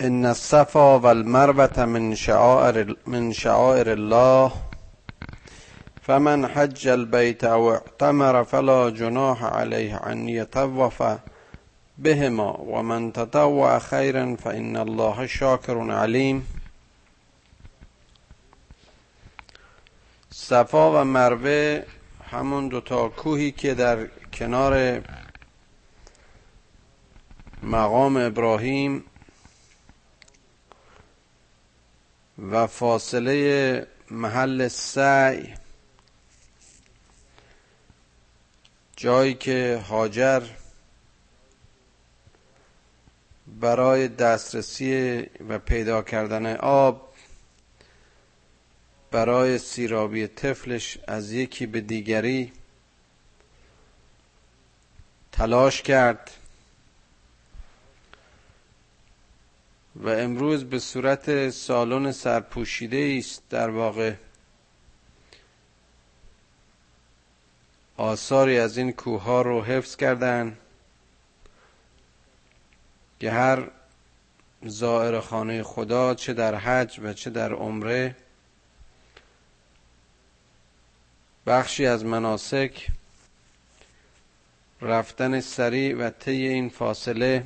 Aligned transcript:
ان 0.00 0.26
الصفا 0.26 0.96
والمروه 0.96 1.84
من 1.84 2.14
شعائر 2.14 2.96
من 3.06 3.32
شعائر 3.32 3.92
الله. 3.92 4.52
فمن 6.02 6.46
حج 6.48 6.88
البيت 6.88 7.44
او 7.44 7.72
اعتمر 7.72 8.44
فلا 8.44 8.90
جناح 8.90 9.44
عليه 9.44 9.96
ان 9.96 10.28
يطوف 10.28 11.02
بهما. 11.98 12.56
ومن 12.60 13.12
تطوع 13.12 13.78
خيرا 13.78 14.36
فان 14.36 14.76
الله 14.76 15.26
شاکر 15.26 15.90
علیم 15.90 16.46
صفا 20.30 21.00
و 21.00 21.04
مروه 21.04 21.82
همون 22.30 22.68
دوتا 22.68 23.08
کوهی 23.08 23.50
که 23.50 23.74
در 23.74 24.06
کنار 24.32 25.02
مقام 27.62 28.16
ابراهیم 28.16 29.04
و 32.38 32.66
فاصله 32.66 33.86
محل 34.10 34.68
سعی. 34.68 35.54
جایی 38.96 39.34
که 39.34 39.84
هاجر 39.88 40.42
برای 43.46 44.08
دسترسی 44.08 45.18
و 45.48 45.58
پیدا 45.58 46.02
کردن 46.02 46.56
آب 46.56 47.14
برای 49.10 49.58
سیرابی 49.58 50.26
طفلش 50.26 50.98
از 51.06 51.32
یکی 51.32 51.66
به 51.66 51.80
دیگری 51.80 52.52
تلاش 55.32 55.82
کرد. 55.82 56.37
و 59.98 60.08
امروز 60.08 60.64
به 60.64 60.78
صورت 60.78 61.50
سالن 61.50 62.12
سرپوشیده 62.12 63.16
است 63.18 63.42
در 63.50 63.70
واقع. 63.70 64.14
آثاری 67.96 68.58
از 68.58 68.78
این 68.78 68.92
کوه 68.92 69.22
ها 69.22 69.42
رو 69.42 69.64
حفظ 69.64 69.96
کردن 69.96 70.58
که 73.20 73.30
هر 73.30 73.70
زائر 74.62 75.20
خانه 75.20 75.62
خدا 75.62 76.14
چه 76.14 76.32
در 76.32 76.54
حج 76.54 77.00
و 77.02 77.12
چه 77.12 77.30
در 77.30 77.52
عمره 77.52 78.16
بخشی 81.46 81.86
از 81.86 82.04
مناسک 82.04 82.88
رفتن 84.80 85.40
سریع 85.40 85.96
و 85.96 86.10
طی 86.10 86.46
این 86.46 86.68
فاصله 86.68 87.44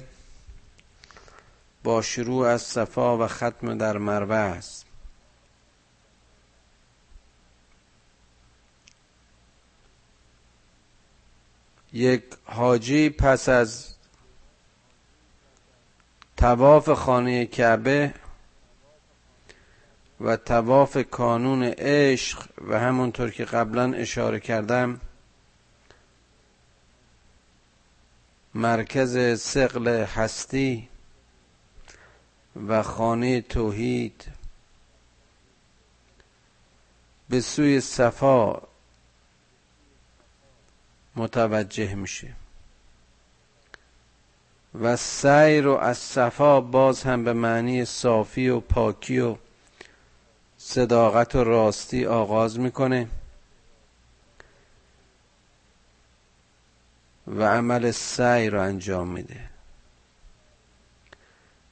با 1.82 2.02
شروع 2.02 2.46
از 2.46 2.62
صفا 2.62 3.18
و 3.18 3.26
ختم 3.26 3.78
در 3.78 3.98
مروه 3.98 4.36
است. 4.36 4.86
یک 11.92 12.24
حاجی 12.44 13.10
پس 13.10 13.48
از 13.48 13.94
تواف 16.36 16.90
خانه 16.90 17.46
کعبه 17.46 18.14
و 20.20 20.36
تواف 20.36 20.96
کانون 21.10 21.62
عشق 21.62 22.48
و 22.68 22.80
همونطور 22.80 23.30
که 23.30 23.44
قبلا 23.44 23.92
اشاره 23.92 24.40
کردم 24.40 25.00
مرکز 28.54 29.40
سقل 29.40 29.88
هستی 29.88 30.88
و 32.56 32.82
خانه 32.82 33.40
توحید. 33.40 34.24
به 37.28 37.40
سوی 37.40 37.80
صفا 37.80 38.62
متوجه 41.16 41.94
میشه. 41.94 42.32
و 44.80 44.96
سیر 44.96 45.66
و 45.66 45.76
از 45.76 45.98
صفا 45.98 46.60
باز 46.60 47.02
هم 47.02 47.24
به 47.24 47.32
معنی 47.32 47.84
صافی 47.84 48.48
و 48.48 48.60
پاکی 48.60 49.18
و 49.20 49.36
صداقت 50.58 51.34
و 51.34 51.44
راستی 51.44 52.06
آغاز 52.06 52.58
می‌کنه. 52.58 53.08
و 57.26 57.42
عمل 57.42 57.90
سعی 57.90 58.50
رو 58.50 58.60
انجام 58.60 59.08
میده. 59.08 59.51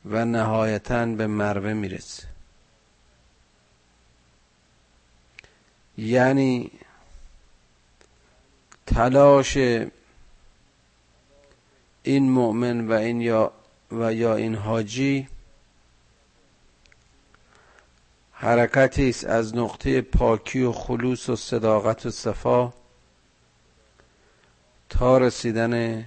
و 0.05 0.25
نهایتا 0.25 1.07
به 1.07 1.27
مروه 1.27 1.73
می‌رسه. 1.73 2.25
یعنی 5.99 6.71
تلاش 8.87 9.57
این 12.03 12.31
مؤمن 12.31 12.89
و 12.89 12.93
این 12.93 13.21
یا 13.21 13.53
و 13.93 14.15
یا 14.15 14.37
این 14.37 14.55
حاجی 14.55 15.29
حرکتی 18.33 19.09
است 19.09 19.25
از 19.25 19.57
نقطه 19.57 20.01
پاکی 20.01 20.63
و 20.63 20.73
خلوص 20.73 21.29
و 21.29 21.37
صداقت 21.37 22.07
و 22.07 22.11
صفا 22.11 22.73
تا 24.89 25.19
رسیدن 25.19 26.05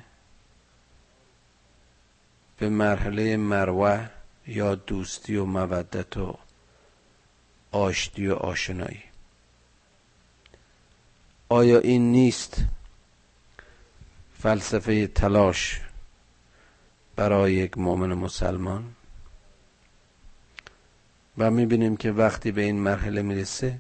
به 2.58 2.70
مرحله 2.70 3.38
مروه 3.38 4.10
یا 4.48 4.76
دوستی 4.76 5.36
و 5.36 5.46
مودت 5.46 6.18
و 6.18 6.38
آشتی 7.72 8.28
و 8.28 8.34
آشنایی. 8.34 9.04
آیا 11.50 11.80
این 11.80 12.12
نیست 12.12 12.58
فلسفه 14.40 15.08
تلاش 15.08 15.82
برای 17.16 17.54
یک 17.54 17.78
مؤمن 17.78 18.14
مسلمان؟ 18.14 18.96
و 21.38 21.52
می‌بینیم 21.52 21.98
که 21.98 22.12
وقتی 22.12 22.52
به 22.52 22.62
این 22.62 22.80
مرحله 22.80 23.22
می‌رسه 23.22 23.80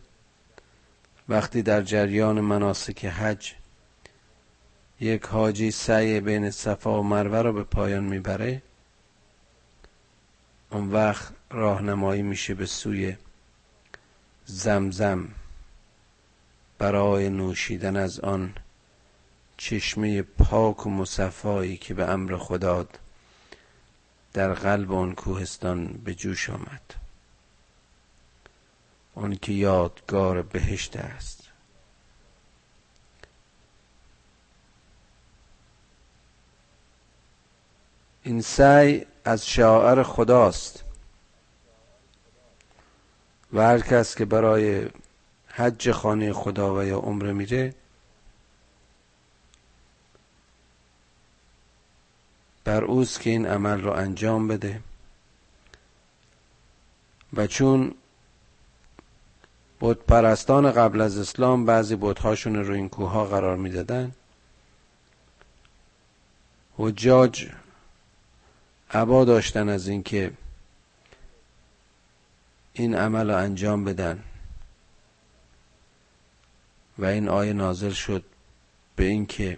وقتی 1.30 1.62
در 1.62 1.82
جریان 1.82 2.42
مناسک 2.42 3.06
حج 3.06 3.54
یک 5.00 5.24
حاجی 5.24 5.72
سعی 5.72 6.20
بین 6.20 6.52
صفا 6.52 7.00
و 7.00 7.04
مروه 7.04 7.42
رو 7.42 7.54
به 7.54 7.64
پایان 7.64 8.04
می‌بره. 8.04 8.62
اون 10.72 10.92
وقت 10.92 11.34
راهنمایی 11.50 12.22
میشه 12.22 12.54
به 12.54 12.66
سوی 12.66 13.16
زمزم. 14.46 15.28
برای 16.78 17.30
نوشیدن 17.30 17.96
از 17.96 18.20
آن 18.20 18.54
چشمه 19.58 20.22
پاک 20.22 20.86
و 20.86 20.90
مصفایی 20.90 21.78
که 21.78 21.94
به 21.94 22.10
امر 22.10 22.38
خدا 22.38 22.88
در 24.34 24.54
قلب 24.54 24.94
آن 24.94 25.16
کوهستان 25.16 25.88
به 25.88 26.16
جوش 26.16 26.50
آمد. 26.50 26.82
اون 29.14 29.36
که 29.36 29.54
یادگار 29.54 30.42
بهشت 30.42 30.96
است. 30.96 31.43
این 38.24 38.42
سعی 38.42 39.06
از 39.26 39.48
شاعر 39.48 40.04
خداست. 40.04 40.84
و 43.54 43.62
هر 43.62 43.80
کس 43.80 44.16
که 44.16 44.26
برای 44.26 44.90
حج 45.48 45.92
خانه 45.92 46.34
خدا 46.34 46.76
و 46.76 46.84
یا 46.84 46.98
عمره 46.98 47.34
میره 47.34 47.76
بر 52.64 52.84
اوست 52.84 53.20
که 53.20 53.30
این 53.30 53.46
عمل 53.46 53.82
رو 53.82 53.92
انجام 53.92 54.48
بده. 54.48 54.82
و 57.34 57.48
چون 57.48 57.96
بود 59.80 60.06
پرستان 60.06 60.72
قبل 60.72 61.02
از 61.02 61.18
اسلام 61.18 61.66
بعضی 61.66 61.96
بودهاشون 61.96 62.56
رو 62.56 62.74
این 62.74 62.90
کوه 62.90 63.10
ها 63.10 63.26
قرار 63.26 63.58
می‌دادن 63.58 64.12
حجاج 66.78 67.50
عبا 68.94 69.26
داشتن 69.26 69.70
از 69.70 69.88
اینکه 69.88 70.32
این 72.74 72.96
عمل 72.96 73.30
رو 73.30 73.38
انجام 73.38 73.84
بدن 73.84 74.24
و 76.98 77.06
این 77.06 77.30
آیه 77.30 77.54
نازل 77.54 77.92
شد 77.92 78.24
به 78.96 79.06
اینکه 79.06 79.58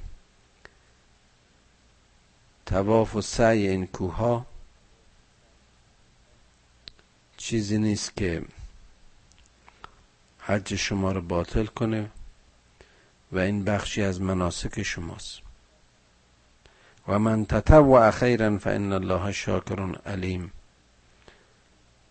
تواف 2.65 3.15
و 3.15 3.21
سعی 3.21 3.67
این 3.67 3.87
کوه 3.87 4.15
ها 4.15 4.45
چیزی 7.37 7.77
نیست 7.77 8.15
که 8.15 8.45
حج 10.39 10.75
شما 10.75 11.11
رو 11.11 11.21
باطل 11.21 11.65
کنه 11.65 12.11
و 13.31 13.39
این 13.39 13.63
بخشی 13.63 14.01
از 14.01 14.21
مناسک 14.21 14.83
شماست. 14.83 15.44
و 17.07 17.19
من 17.19 17.45
تطوع 17.45 18.11
خیرا 18.11 18.57
فان 18.57 18.93
الله 18.93 19.31
شاکر 19.31 19.95
علیم 20.05 20.51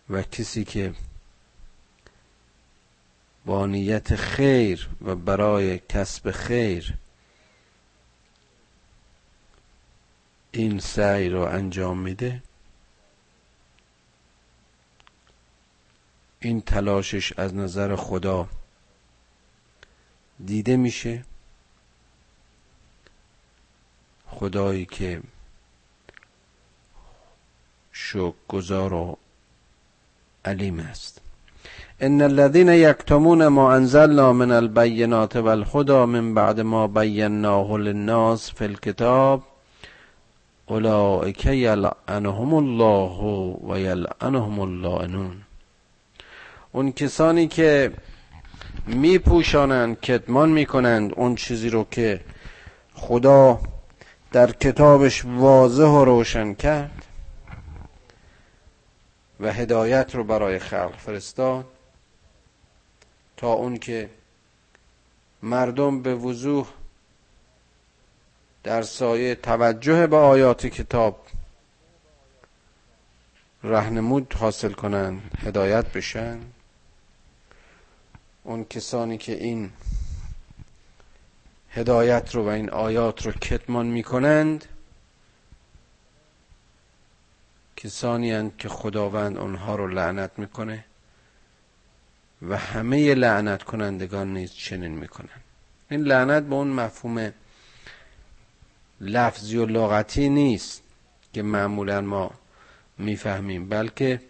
و 0.09 0.21
کسی 0.21 0.63
که 0.63 0.93
با 3.45 3.65
نیت 3.65 4.15
خیر 4.15 4.89
و 5.01 5.15
برای 5.15 5.79
کسب 5.89 6.31
خیر 6.31 6.93
این 10.51 10.79
سعی 10.79 11.29
رو 11.29 11.41
انجام 11.41 11.99
میده 11.99 12.41
این 16.39 16.61
تلاشش 16.61 17.39
از 17.39 17.55
نظر 17.55 17.95
خدا 17.95 18.49
دیده 20.45 20.77
میشه. 20.77 21.23
خدایی 24.35 24.85
که 24.85 25.21
گذار 28.47 28.93
و 28.93 29.17
علیم 30.45 30.79
است. 30.79 31.21
ان 32.01 32.21
الذين 32.21 32.69
يكتمون 32.69 33.47
ما 33.47 33.75
انزلنا 33.75 34.31
من 34.33 34.51
البينات 34.51 35.35
والهدى 35.35 36.05
من 36.05 36.33
بعد 36.33 36.59
ما 36.59 36.87
بيناه 36.87 37.77
للناس 37.77 38.51
في 38.51 38.65
الكتاب 38.65 39.41
اولئك 40.69 41.45
يلعنهم 41.45 42.53
الله 42.53 43.21
و 43.63 43.77
یلعنهم 43.77 44.59
اللائنون 44.59 45.35
اون 46.71 46.91
کسانی 46.91 47.47
که 47.47 47.91
میپوشانند 48.87 49.99
کتمان 50.01 50.49
می‌کنند 50.49 51.13
اون 51.15 51.35
چیزی 51.35 51.69
رو 51.69 51.87
که 51.91 52.19
خدا 52.93 53.59
در 54.35 54.51
کتابش 54.51 55.25
واضح 55.25 55.83
و 55.83 56.05
روشن 56.05 56.53
کرد 56.53 57.05
و 59.39 59.53
هدایت 59.53 60.15
رو 60.15 60.23
برای 60.23 60.59
خلق 60.59 60.97
فرستاد 60.97 61.65
تا 63.37 63.53
اون 63.53 63.77
که 63.77 64.09
مردم 65.43 66.01
به 66.01 66.15
وضوح 66.15 66.67
در 68.63 68.81
سایه 68.81 69.35
توجه 69.35 70.07
به 70.07 70.17
آیات 70.17 70.65
کتاب 70.67 71.25
رهنمود 73.63 74.33
حاصل 74.33 74.71
کنند 74.71 75.31
هدایت 75.43 75.85
بشن. 75.85 76.39
اون 78.43 78.65
کسانی 78.65 79.17
که 79.17 79.33
این 79.43 79.71
هدایت 81.75 82.35
رو 82.35 82.43
و 82.43 82.47
این 82.47 82.69
آیات 82.69 83.25
رو 83.25 83.31
کتمان 83.31 83.85
می‌کنند 83.85 84.65
کسانی 87.75 88.31
هستند 88.31 88.57
که 88.57 88.69
خداوند 88.69 89.37
اونها 89.37 89.75
رو 89.75 89.87
لعنت 89.87 90.31
می‌کنه 90.37 90.85
و 92.41 92.57
همه 92.57 93.13
لعنت 93.13 93.63
کنندگان 93.63 94.33
نیز 94.33 94.53
چنین 94.53 94.91
می‌کنن 94.91 95.41
این 95.89 96.01
لعنت 96.01 96.43
به 96.43 96.55
اون 96.55 96.67
مفهوم 96.67 97.31
لفظی 99.01 99.57
و 99.57 99.65
لغتی 99.65 100.29
نیست 100.29 100.83
که 101.33 101.41
معمولا 101.41 102.01
ما 102.01 102.31
می‌فهمیم 102.97 103.69
بلکه 103.69 104.21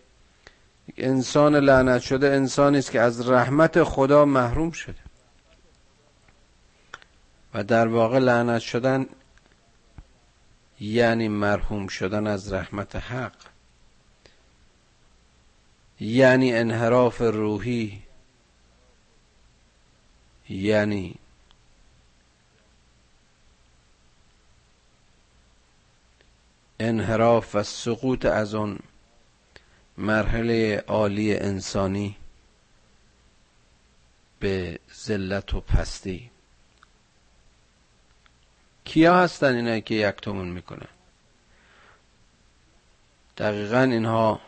انسان 0.97 1.55
لعنت 1.55 2.01
شده 2.01 2.27
انسانی 2.27 2.77
است 2.77 2.91
که 2.91 3.01
از 3.01 3.29
رحمت 3.29 3.83
خدا 3.83 4.25
محروم 4.25 4.71
شده. 4.71 5.04
و 7.55 7.63
در 7.63 7.87
واقع 7.87 8.19
لعنت 8.19 8.61
شدن 8.61 9.05
یعنی 10.79 11.27
مرحوم 11.27 11.87
شدن 11.87 12.27
از 12.27 12.53
رحمت 12.53 12.95
حق. 12.95 13.35
یعنی 15.99 16.53
انحراف 16.53 17.21
روحی. 17.21 18.03
یعنی 20.49 21.15
انحراف 26.79 27.55
و 27.55 27.63
سقوط 27.63 28.25
از 28.25 28.55
اون 28.55 28.79
مرحله 29.97 30.83
عالی 30.87 31.35
انسانی 31.35 32.17
به 34.39 34.79
ذلت 35.05 35.53
و 35.53 35.61
پستی. 35.61 36.34
کیا 38.85 39.15
هستن 39.17 39.55
اینا 39.55 39.79
که 39.79 39.95
یکتمون 39.95 40.47
می‌کنن؟ 40.47 40.87
دقیقا 43.37 43.81
اینها 43.81 44.39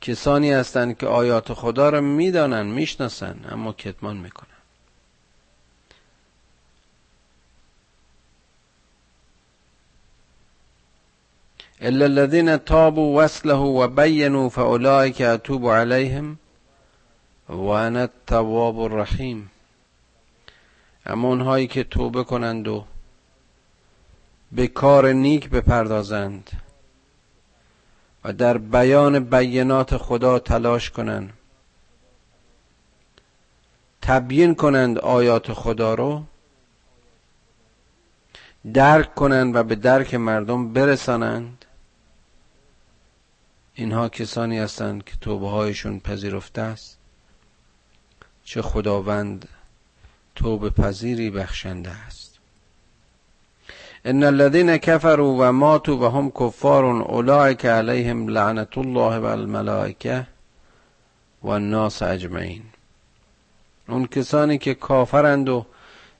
کسانی 0.00 0.52
هستند 0.52 0.98
که 0.98 1.06
آیات 1.06 1.52
خدا 1.52 1.90
را 1.90 2.00
می‌دانن 2.00 2.66
می‌شناسن 2.66 3.44
اما 3.50 3.72
کتمان 3.72 4.16
می‌کنن. 4.16 4.48
الا 11.80 12.04
الذين 12.04 12.56
تابوا 12.56 13.12
واصلحوا 13.14 13.86
وبينوا 13.86 14.48
فاولئك 14.48 15.20
اتوب 15.20 15.68
عليهم 15.68 16.38
وانا 17.48 18.00
التواب 18.00 18.78
الرحیم. 18.80 19.50
اما 21.06 21.28
اونهایی 21.28 21.66
که 21.66 21.84
توبه 21.84 22.24
کنند 22.24 22.68
و 22.68 22.84
به 24.52 24.66
کار 24.66 25.12
نیک 25.12 25.50
بپردازند 25.50 26.50
و 28.24 28.32
در 28.32 28.58
بیان 28.58 29.24
بینات 29.24 29.96
خدا 29.96 30.38
تلاش 30.38 30.90
کنند. 30.90 31.32
تبیین 34.02 34.54
کنند 34.54 34.98
آیات 34.98 35.52
خدا 35.52 35.94
رو 35.94 36.24
درک 38.74 39.14
کنند 39.14 39.56
و 39.56 39.62
به 39.62 39.74
درک 39.74 40.14
مردم 40.14 40.72
برسانند. 40.72 41.64
اینها 43.74 44.08
کسانی 44.08 44.58
هستند 44.58 45.04
که 45.04 45.16
توبه 45.20 45.48
هایشون 45.48 46.00
پذیرفته 46.00 46.60
است. 46.60 46.98
چه 48.44 48.62
خداوند 48.62 49.48
توبه 50.34 50.70
پذیری 50.70 51.30
بخشنده 51.30 51.90
است. 51.90 52.27
ان 54.04 54.24
الذين 54.24 54.76
كفروا 54.76 55.48
و 55.48 55.52
ماتوا 55.52 55.96
و 55.96 56.04
هم 56.04 56.30
کفار 56.30 56.84
اولئک 56.84 57.66
علیهم 57.66 58.28
لعنت 58.28 58.78
الله 58.78 59.18
و 59.18 59.24
الملائکه 59.24 60.26
و 61.42 61.48
الناس 61.48 62.02
اجمعین 62.02 62.62
اون 63.88 64.06
کسانی 64.06 64.58
که 64.58 64.74
کافرند 64.74 65.48
و 65.48 65.66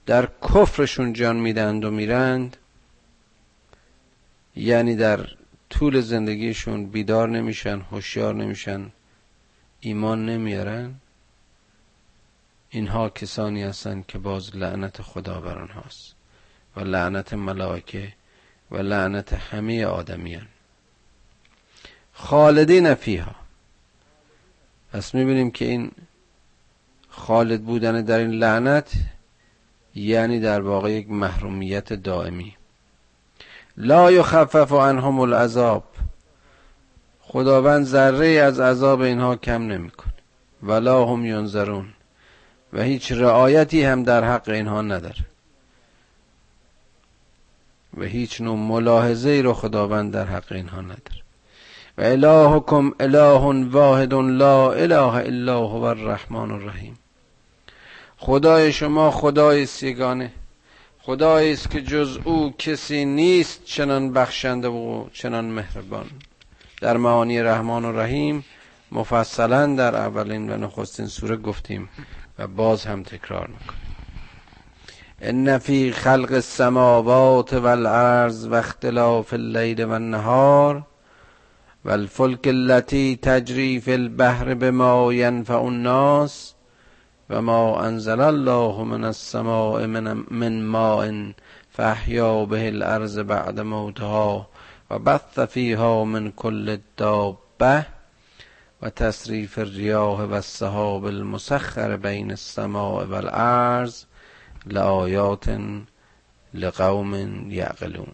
در 0.06 0.28
کفرشون 0.42 1.12
جان 1.12 1.36
میدند 1.36 1.84
و 1.84 1.90
میرند 1.90 2.56
یعنی 4.56 4.96
در 4.96 5.28
طول 5.70 6.00
زندگیشون 6.00 6.86
بیدار 6.86 7.28
نمیشن 7.28 7.80
هوشیار 7.80 8.34
نمیشن 8.34 8.92
ایمان 9.80 10.26
نمیارن 10.26 10.94
اینها 12.70 13.08
کسانی 13.08 13.62
هستند 13.62 14.06
که 14.06 14.18
باز 14.18 14.56
لعنت 14.56 15.02
خدا 15.02 15.40
بر 15.40 15.58
آنهاست. 15.58 16.17
و 16.78 16.80
لعنت 16.80 17.34
ملائکه 17.34 18.12
و 18.70 18.76
لعنت 18.76 19.32
همه 19.32 19.86
آدمیان. 19.86 20.46
خالدین 22.12 22.94
فیها. 22.94 23.34
پس 24.92 25.14
می‌بینیم 25.14 25.50
که 25.50 25.64
این 25.64 25.90
خالد 27.08 27.62
بودن 27.62 28.02
در 28.02 28.18
این 28.18 28.30
لعنت 28.30 28.92
یعنی 29.94 30.40
در 30.40 30.60
واقع 30.60 30.90
یک 30.90 31.10
محرومیت 31.10 31.92
دائمی. 31.92 32.56
لا 33.76 34.12
یخفف 34.12 34.72
عنهم 34.72 35.20
العذاب. 35.20 35.84
خداوند 37.20 37.84
ذره 37.84 38.26
از 38.26 38.60
عذاب 38.60 39.00
اینها 39.00 39.36
کم 39.36 39.62
نمی‌کنه 39.62 40.12
ولا 40.62 41.04
هم 41.04 41.24
ینظرون. 41.24 41.88
و 42.72 42.82
هیچ 42.82 43.12
رعایتی 43.12 43.84
هم 43.84 44.02
در 44.02 44.24
حق 44.24 44.48
اینها 44.48 44.82
نداره. 44.82 45.27
و 48.00 48.04
هیچ 48.04 48.40
نوع 48.40 48.56
ملاحظه 48.56 49.30
ای 49.30 49.42
رو 49.42 49.52
خداوند 49.52 50.12
در 50.12 50.24
حق 50.24 50.52
اینها 50.52 50.80
نداره. 50.80 51.22
و 51.98 52.02
الهکم 52.02 52.92
اله 53.00 53.68
واحد 53.70 54.14
لا 54.14 54.72
اله 54.72 55.14
الا 55.14 55.58
هو 55.58 55.82
الرحمن 55.82 56.50
الرحیم. 56.50 56.98
خدای 58.16 58.72
شما 58.72 59.10
خدای 59.10 59.66
سیگانه. 59.66 60.32
خدایی 61.00 61.52
است 61.52 61.70
که 61.70 61.82
جز 61.82 62.18
او 62.24 62.54
کسی 62.58 63.04
نیست 63.04 63.64
چنان 63.64 64.12
بخشنده 64.12 64.68
و 64.68 65.06
چنان 65.12 65.44
مهربان. 65.44 66.06
در 66.80 66.96
معانی 66.96 67.42
رحمان 67.42 67.84
و 67.84 68.00
رحیم 68.00 68.44
مفصلا 68.92 69.74
در 69.74 69.96
اولین 69.96 70.50
و 70.50 70.56
نخستین 70.56 71.06
سوره 71.06 71.36
گفتیم 71.36 71.88
و 72.38 72.46
باز 72.46 72.84
هم 72.84 73.02
تکرار 73.02 73.46
می‌کنیم. 73.46 73.87
إن 75.22 75.58
في 75.58 75.92
خلق 75.92 76.32
السماوات 76.32 77.54
والأرض 77.54 78.48
واختلاف 78.52 79.34
الليل 79.34 79.84
والنهار 79.84 80.82
والفلك 81.84 82.48
التي 82.48 83.16
تجري 83.16 83.80
في 83.80 83.94
البحر 83.94 84.54
بما 84.54 85.08
ينفع 85.12 85.60
الناس 85.60 86.54
وما 87.30 87.88
أنزل 87.88 88.20
الله 88.20 88.84
من 88.84 89.04
السماء 89.04 89.86
من, 90.30 90.62
ماء 90.62 91.32
فأحيا 91.70 92.44
به 92.44 92.68
الأرض 92.68 93.18
بعد 93.18 93.60
موتها 93.60 94.46
وبث 94.90 95.40
فيها 95.40 96.04
من 96.04 96.30
كل 96.30 96.78
دابه 96.98 97.84
وتصريف 98.82 99.58
الرياح 99.58 100.20
والسحاب 100.20 101.06
المسخر 101.06 101.96
بين 101.96 102.30
السماء 102.30 103.06
والأرض 103.06 103.92
لآیات 104.66 105.58
لقوم 106.54 107.14
یعقلون. 107.50 108.12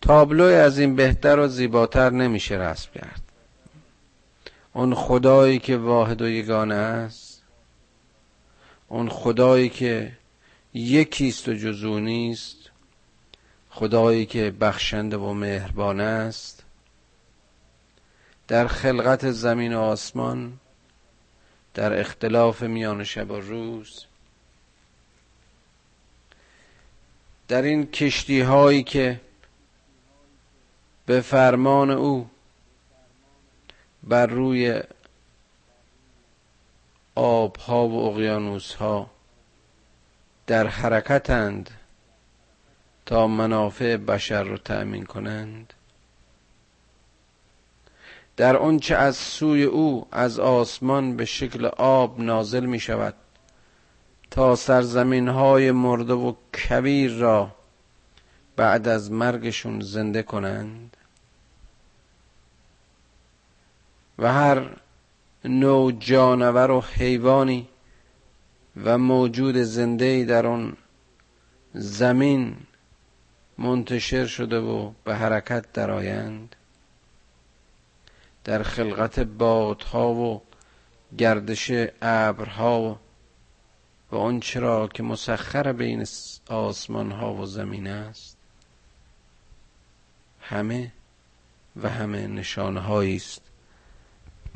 تابلو 0.00 0.44
از 0.44 0.78
این 0.78 0.96
بهتر 0.96 1.38
و 1.38 1.48
زیباتر 1.48 2.10
نمیشه 2.10 2.54
رسم 2.54 2.90
کرد. 2.94 3.22
اون 4.72 4.94
خدایی 4.94 5.58
که 5.58 5.76
واحد 5.76 6.22
و 6.22 6.28
یگانه 6.28 6.74
است 6.74 7.42
اون 8.88 9.08
خدایی 9.08 9.68
که 9.68 10.12
یکیست 10.74 11.48
و 11.48 11.54
جزو 11.54 12.00
نیست 12.00 12.56
خدایی 13.70 14.26
که 14.26 14.50
بخشنده 14.50 15.16
و 15.16 15.32
مهربان 15.32 16.00
است. 16.00 16.64
در 18.48 18.66
خلقت 18.66 19.30
زمین 19.30 19.74
و 19.74 19.80
آسمان 19.80 20.52
در 21.74 22.00
اختلاف 22.00 22.62
میان 22.62 23.04
شب 23.04 23.30
و 23.30 23.40
روز. 23.40 24.04
در 27.48 27.62
این 27.62 27.86
کشتی 27.86 28.40
هایی 28.40 28.82
که 28.82 29.20
به 31.06 31.20
فرمان 31.20 31.90
او 31.90 32.30
بر 34.02 34.26
روی 34.26 34.82
آبها 37.14 37.88
و 37.88 38.06
اقیانوسها 38.06 39.10
در 40.46 40.66
حرکتند 40.66 41.70
تا 43.06 43.26
منافع 43.26 43.96
بشر 43.96 44.42
رو 44.42 44.56
تأمین 44.58 45.06
کنند. 45.06 45.72
در 48.40 48.56
آنچه 48.56 48.96
از 48.96 49.16
سوی 49.16 49.62
او 49.64 50.06
از 50.12 50.38
آسمان 50.38 51.16
به 51.16 51.24
شکل 51.24 51.64
آب 51.76 52.20
نازل 52.20 52.66
می 52.66 52.80
شود 52.80 53.14
تا 54.30 54.56
سرزمین 54.56 55.28
های 55.28 55.70
مرده 55.70 56.12
و 56.12 56.34
کبیر 56.68 57.12
را 57.12 57.50
بعد 58.56 58.88
از 58.88 59.12
مرگشون 59.12 59.80
زنده 59.80 60.22
کنند. 60.22 60.96
و 64.18 64.32
هر 64.32 64.70
نوع 65.44 65.92
جانور 65.92 66.70
و 66.70 66.80
حیوانی 66.80 67.68
و 68.84 68.98
موجود 68.98 69.56
زنده 69.56 70.24
در 70.24 70.46
آن 70.46 70.76
زمین 71.74 72.56
منتشر 73.58 74.26
شده 74.26 74.58
و 74.60 74.90
به 75.04 75.14
حرکت 75.16 75.72
درآیند. 75.72 76.56
در 78.44 78.62
خلقت 78.62 79.20
بادها 79.20 80.12
و 80.14 80.42
گردش 81.18 81.70
ابرها 82.02 83.00
و 84.12 84.16
آن 84.16 84.40
چرا 84.40 84.88
که 84.88 85.02
مسخر 85.02 85.72
بین 85.72 86.06
آسمان 86.48 87.10
ها 87.10 87.34
و 87.34 87.46
زمین 87.46 87.86
است. 87.86 88.36
همه 90.40 90.92
و 91.82 91.88
همه 91.88 92.26
نشانهایی 92.26 93.16
است 93.16 93.42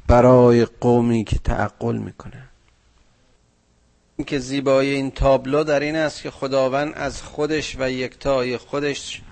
برای 0.07 0.65
قومی 0.65 1.25
که 1.25 1.39
تعقل 1.39 1.97
می‌کنه. 1.97 2.49
که 4.27 4.39
زیبایی 4.39 4.91
این 4.91 5.11
تابلو 5.11 5.65
در 5.65 5.81
این 5.81 5.97
است 5.97 6.23
که 6.23 6.31
خداوند 6.31 6.95
از 6.95 7.23
خودش 7.23 7.77
و 7.79 7.91
یکتای 7.91 8.57
خودش 8.57 9.23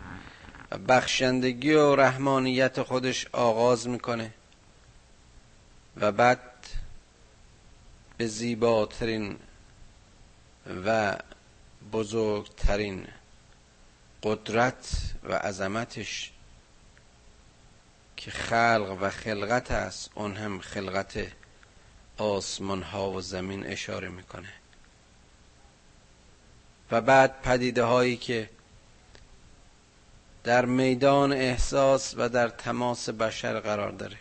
بخشندگی 0.88 1.72
و 1.72 1.96
رحمانیت 1.96 2.82
خودش 2.82 3.26
آغاز 3.32 3.88
می‌کنه. 3.88 4.34
و 5.96 6.12
بعد 6.12 6.66
به 8.16 8.26
زیباترین 8.26 9.38
و 10.86 11.16
بزرگترین 11.92 13.06
قدرت 14.22 15.14
و 15.22 15.34
عظمتش 15.34 16.32
که 18.16 18.30
خلق 18.30 18.98
و 19.00 19.10
خلقت 19.10 19.70
است 19.70 20.10
اون 20.14 20.36
هم 20.36 20.60
خلقت 20.60 21.26
آسمان 22.18 22.82
ها 22.82 23.10
و 23.10 23.20
زمین 23.20 23.66
اشاره 23.66 24.08
می‌کنه. 24.08 24.52
و 26.90 27.00
بعد 27.00 27.42
پدیده 27.42 27.84
هایی 27.84 28.16
که 28.16 28.50
در 30.44 30.64
میدان 30.64 31.32
احساس 31.32 32.14
و 32.16 32.28
در 32.28 32.48
تماس 32.48 33.08
بشر 33.08 33.60
قرار 33.60 33.90
داره. 33.90 34.16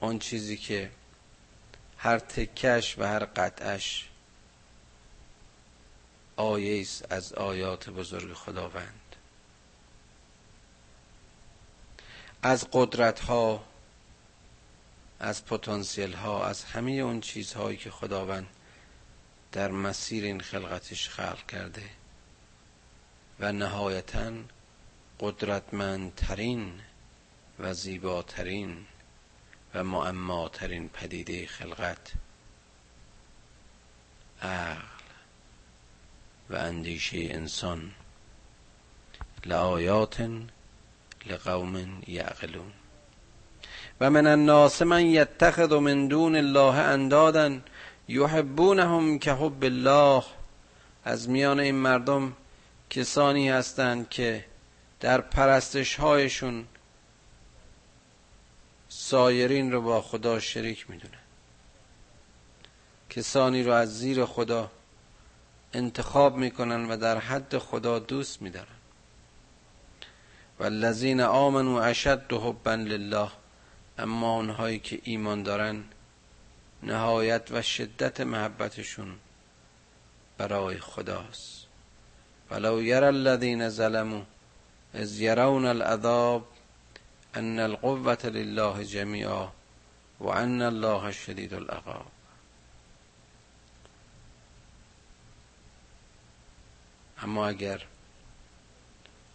اون 0.00 0.18
چیزی 0.18 0.56
که 0.56 0.90
هر 1.98 2.18
تکش 2.18 2.98
و 2.98 3.04
هر 3.04 3.24
قطعش 3.24 4.08
آیه 6.36 6.80
است 6.80 7.12
از 7.12 7.32
آیات 7.32 7.90
بزرگ 7.90 8.32
خداوند. 8.32 9.16
از 12.42 12.68
قدرت 12.72 13.20
ها 13.20 13.64
از 15.20 15.44
پتانسیل 15.44 16.12
ها 16.12 16.46
از 16.46 16.64
همه 16.64 16.92
اون 16.92 17.20
چیزهایی 17.20 17.76
که 17.76 17.90
خداوند 17.90 18.46
در 19.52 19.70
مسیر 19.70 20.24
این 20.24 20.40
خلقتش 20.40 21.08
خلق 21.08 21.46
کرده 21.46 21.90
و 23.40 23.52
نهایتا 23.52 24.32
قدرتمندترین 25.20 26.80
و 27.58 27.74
زیباترین 27.74 28.86
و 29.74 29.84
معماترین 29.84 30.88
پدیده 30.88 31.46
خلقت. 31.46 32.12
عقل 34.42 34.80
و 36.50 36.56
اندیشه 36.56 37.18
انسان. 37.18 37.90
لآیات 39.44 40.30
لقوم 41.26 42.02
یعقلون. 42.06 42.72
و 44.00 44.10
من 44.10 44.26
الناس 44.26 44.82
من 44.82 45.06
یتخذ 45.06 45.72
من 45.72 46.08
دون 46.08 46.36
الله 46.36 46.74
اندادا 46.74 47.58
یحبونهم 48.08 49.18
که 49.18 49.32
حب 49.32 49.64
الله. 49.64 50.24
از 51.04 51.28
میان 51.28 51.60
این 51.60 51.74
مردم 51.74 52.32
کسانی 52.90 53.50
هستند 53.50 54.08
که 54.08 54.44
در 55.00 55.20
پرستش 55.20 55.94
هایشون 55.96 56.66
سایرین 58.92 59.72
رو 59.72 59.82
با 59.82 60.02
خدا 60.02 60.40
شریک 60.40 60.90
می‌دونن 60.90 61.18
کسانی 63.10 63.62
رو 63.62 63.72
از 63.72 63.98
زیر 63.98 64.24
خدا 64.24 64.70
انتخاب 65.72 66.36
می‌کنن 66.36 66.90
و 66.90 66.96
در 66.96 67.18
حد 67.18 67.58
خدا 67.58 67.98
دوست 67.98 68.42
میدارن. 68.42 68.66
و 70.58 70.64
الذین 70.64 71.20
آمنوا 71.20 71.82
اشد 71.82 72.32
حبا 72.32 72.74
لله 72.74 73.30
اما 73.98 74.36
اونهایی 74.36 74.78
که 74.78 75.00
ایمان 75.04 75.42
دارن 75.42 75.84
نهایت 76.82 77.48
و 77.50 77.62
شدت 77.62 78.20
محبتشون 78.20 79.14
برای 80.38 80.78
خداست. 80.78 81.66
ولو 82.50 82.82
یر 82.82 83.04
الذین 83.04 83.68
ظلموا 83.68 84.22
از 84.94 85.20
یرون 85.20 85.66
العذاب 85.66 86.48
ان 87.34 87.58
القوة 87.58 88.26
لله 88.26 88.84
جمیعا 88.84 89.48
و 90.20 90.28
ان 90.28 90.62
الله 90.62 91.12
شدید 91.12 91.54
العقاب. 91.54 92.06
اما 97.22 97.48
اگر 97.48 97.86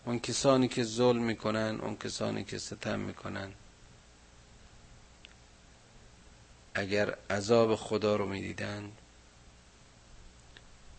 اون 0.05 0.19
کسانی 0.19 0.67
که 0.67 0.83
ظلم 0.83 1.23
می‌کنن 1.23 1.79
اون 1.81 1.97
کسانی 1.97 2.43
که 2.43 2.57
ستم 2.57 2.99
می‌کنن 2.99 3.53
اگر 6.73 7.17
عذاب 7.29 7.75
خدا 7.75 8.15
رو 8.15 8.25
می‌دیدن 8.25 8.91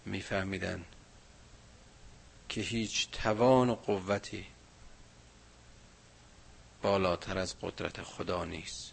میفهمیدن 0.05 0.85
که 2.49 2.61
هیچ 2.61 3.11
توان 3.11 3.71
و 3.71 3.75
قوتی 3.75 4.47
بالاتر 6.87 7.39
از 7.39 7.55
قدرت 7.63 8.03
خدا 8.03 8.45
نیست. 8.45 8.93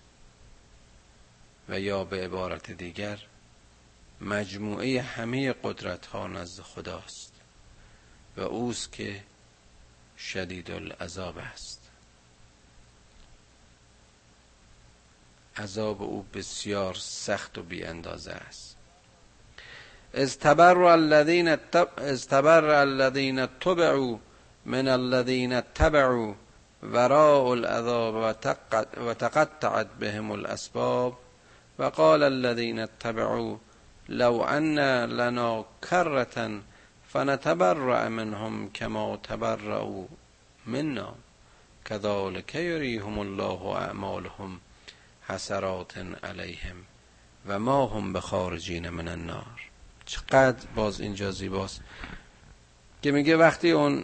و 1.70 1.80
یا 1.80 2.04
به 2.04 2.24
عبارت 2.24 2.72
دیگر 2.72 3.20
مجموعه 4.22 5.02
همه 5.02 5.54
قدرت 5.64 6.06
ها 6.06 6.28
نزد 6.28 6.64
خداست 6.64 7.34
و 8.38 8.42
اوست 8.42 8.92
که 8.92 9.24
شدید 10.18 10.72
العذاب 10.72 11.38
است. 11.38 11.90
عذاب 15.58 16.02
او 16.02 16.26
بسیار 16.34 16.94
سخت 16.94 17.58
و 17.58 17.64
بی 17.64 17.84
اندازه 17.84 18.32
است 18.32 18.78
استبر 20.14 20.78
الذين 20.78 21.58
استبر 21.98 22.66
الذين 22.66 23.46
تبعوا 23.46 24.18
من 24.66 24.88
الذين 24.88 25.62
تبعوا 25.62 26.34
وراء 26.92 27.54
العذاب 27.54 28.36
وتقطعت 28.98 29.88
بهم 30.00 30.34
الاسباب 30.34 31.14
وقال 31.80 32.24
الذين 32.24 32.80
اتبعوا 32.80 33.58
لو 34.10 34.44
ان 34.44 35.06
لنا 35.06 35.66
كرة 35.90 36.62
فنتبرأ 37.10 38.10
منهم 38.10 38.70
كما 38.74 39.16
تبرأوا 39.16 40.06
منا. 40.66 41.16
كذلك 41.86 42.56
يريهم 42.56 43.22
الله 43.22 43.76
اعمالهم 43.76 44.60
حسرات 45.28 45.94
علیهم 46.24 46.84
و 47.48 47.60
ما 47.60 47.86
هم 47.86 48.14
به 48.14 48.20
خارجین 48.20 48.90
من 48.90 49.08
النار. 49.08 49.70
چقدر 50.06 50.68
باز 50.76 51.02
اینجا 51.02 51.32
زیباست 51.32 51.82
که 53.02 53.12
میگه 53.12 53.38
وقتی 53.38 53.72
اون 53.72 54.04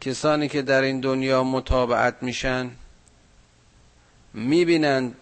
کسانی 0.00 0.48
که 0.48 0.62
در 0.62 0.82
این 0.82 1.00
دنیا 1.00 1.44
متابعت 1.44 2.22
میشن 2.22 2.70
می‌بینند 4.34 5.16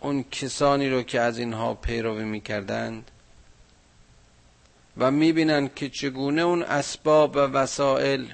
اون 0.00 0.24
کسانی 0.30 0.90
رو 0.90 1.02
که 1.02 1.20
از 1.20 1.38
اینها 1.38 1.74
پیروی 1.74 2.24
می‌کردند 2.24 3.10
و 4.96 5.10
می‌بینند 5.10 5.74
که 5.74 5.88
چگونه 5.88 6.42
اون 6.42 6.62
اسباب 6.62 7.36
و 7.36 7.38
وسائل 7.38 8.26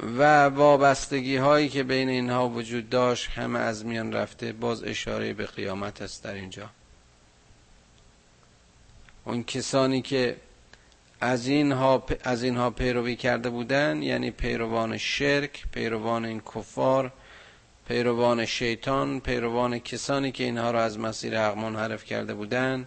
و 0.00 0.48
وابستگی 0.48 1.36
هایی 1.36 1.68
که 1.68 1.82
بین 1.82 2.08
اینها 2.08 2.48
وجود 2.48 2.90
داشت 2.90 3.30
همه 3.30 3.58
از 3.58 3.86
میان 3.86 4.12
رفته 4.12 4.52
باز 4.52 4.84
اشاره 4.84 5.32
به 5.32 5.46
قیامت 5.46 6.02
است 6.02 6.24
در 6.24 6.34
اینجا. 6.34 6.70
اون 9.24 9.44
کسانی 9.44 10.02
که 10.02 10.36
از 11.20 11.46
اینها 11.46 12.06
از 12.24 12.42
اینها 12.42 12.70
پیروی 12.70 13.16
کرده 13.16 13.50
بودند 13.50 14.02
یعنی 14.02 14.30
پیروان 14.30 14.98
شرک 14.98 15.64
پیروان 15.72 16.24
این 16.24 16.40
کفار 16.40 17.12
پیروان 17.88 18.46
شیطان 18.46 19.20
پیروان 19.20 19.78
کسانی 19.78 20.32
که 20.32 20.44
اینها 20.44 20.70
را 20.70 20.82
از 20.84 20.98
مسیر 20.98 21.40
حق 21.40 21.56
منحرف 21.56 22.04
کرده 22.04 22.34
بودند 22.34 22.86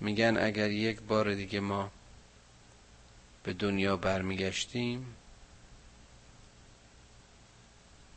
میگن 0.00 0.36
اگر 0.40 0.70
یک 0.70 1.00
بار 1.00 1.34
دیگه 1.34 1.60
ما 1.60 1.90
به 3.42 3.52
دنیا 3.52 3.96
برمیگشتیم 3.96 5.06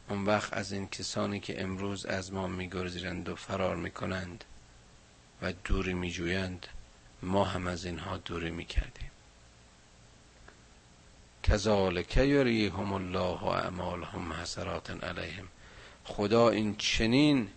اون 0.10 0.25
وقت 0.25 0.53
از 0.53 0.72
این 0.72 0.88
کسانی 0.88 1.39
که 1.39 1.62
امروز 1.62 2.05
از 2.05 2.34
ما 2.34 2.48
میگرزیرند 2.48 3.29
و 3.29 3.36
فرار 3.36 3.75
می‌کنند 3.75 4.43
و 5.41 5.53
دوری 5.63 5.93
میجویند 5.93 6.67
ما 7.24 7.44
هم 7.44 7.68
از 7.68 7.86
اینها 7.86 8.18
دوری 8.18 8.51
می‌کردیم. 8.51 9.12
کذالک 11.44 12.18
یریهم 12.18 12.94
الله 12.94 13.44
اعمالهم 13.44 14.34
حسرات 14.34 15.03
علیهم. 15.03 15.48
خدا 16.03 16.50
این 16.50 16.75
چنین 16.75 17.50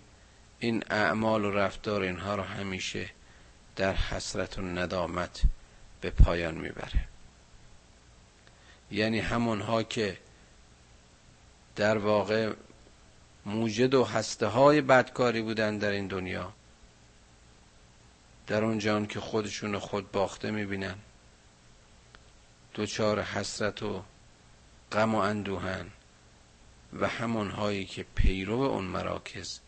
این 0.58 0.84
اعمال 0.90 1.44
و 1.44 1.50
رفتار 1.50 2.02
اینها 2.02 2.34
رو 2.34 2.42
همیشه 2.42 3.10
در 3.76 3.94
حسرت 3.94 4.58
و 4.58 4.62
ندامت 4.62 5.42
به 6.00 6.10
پایان 6.10 6.54
می‌بره. 6.54 7.08
یعنی 8.90 9.18
همونها 9.18 9.82
که 9.82 10.18
در 11.76 11.98
واقع 11.98 12.52
موجد 13.46 13.94
و 13.94 14.04
هسته 14.04 14.46
های 14.46 14.80
بدکاری 14.80 15.42
بودن 15.42 15.78
در 15.78 15.90
این 15.90 16.06
دنیا 16.06 16.52
در 18.46 18.64
اون 18.64 18.78
جان 18.78 19.06
که 19.06 19.20
خودشون 19.20 19.78
خود 19.78 20.12
باخته 20.12 20.50
می‌بینن. 20.50 20.94
دوچار 22.74 23.22
حسرت 23.22 23.82
و 23.82 24.04
غم 24.92 25.14
و 25.14 25.18
اندوهن 25.18 25.86
و 26.92 27.08
همون 27.08 27.50
هایی 27.50 27.84
که 27.84 28.06
پیرو 28.14 28.60
اون 28.60 28.84
مراکز 28.84 29.60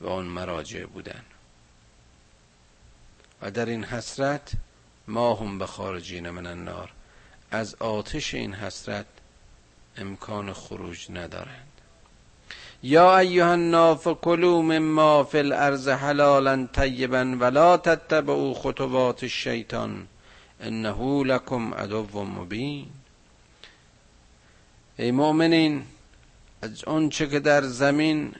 و 0.00 0.06
اون 0.06 0.26
مراجع 0.26 0.86
بودن. 0.86 1.24
و 3.42 3.50
در 3.50 3.66
این 3.66 3.84
حسرت 3.84 4.52
ما 5.08 5.34
هم 5.34 5.58
به 5.58 5.66
خارجین 5.66 6.30
من 6.30 6.46
النار. 6.46 6.92
از 7.50 7.74
آتش 7.74 8.34
این 8.34 8.54
حسرت 8.54 9.06
امکان 9.96 10.52
خروج 10.52 11.10
ندارند 11.10 11.67
یا 12.82 13.18
ایها 13.18 13.52
الناس 13.52 14.08
کلوا 14.08 14.62
مما 14.62 15.24
فی 15.24 15.38
الارض 15.38 15.88
حلالا 15.88 16.66
طیبا 16.72 17.36
ولا 17.40 17.76
تتبعوا 17.76 18.54
خطوات 18.54 19.22
الشیطان 19.22 20.06
انه 20.60 21.24
لکم 21.24 21.74
عدو 21.74 22.24
مبین. 22.24 22.86
ای 24.98 25.10
مؤمنین 25.10 25.84
از 26.62 26.84
آنچه 26.84 27.26
که 27.26 27.40
در 27.40 27.62
زمین 27.62 28.34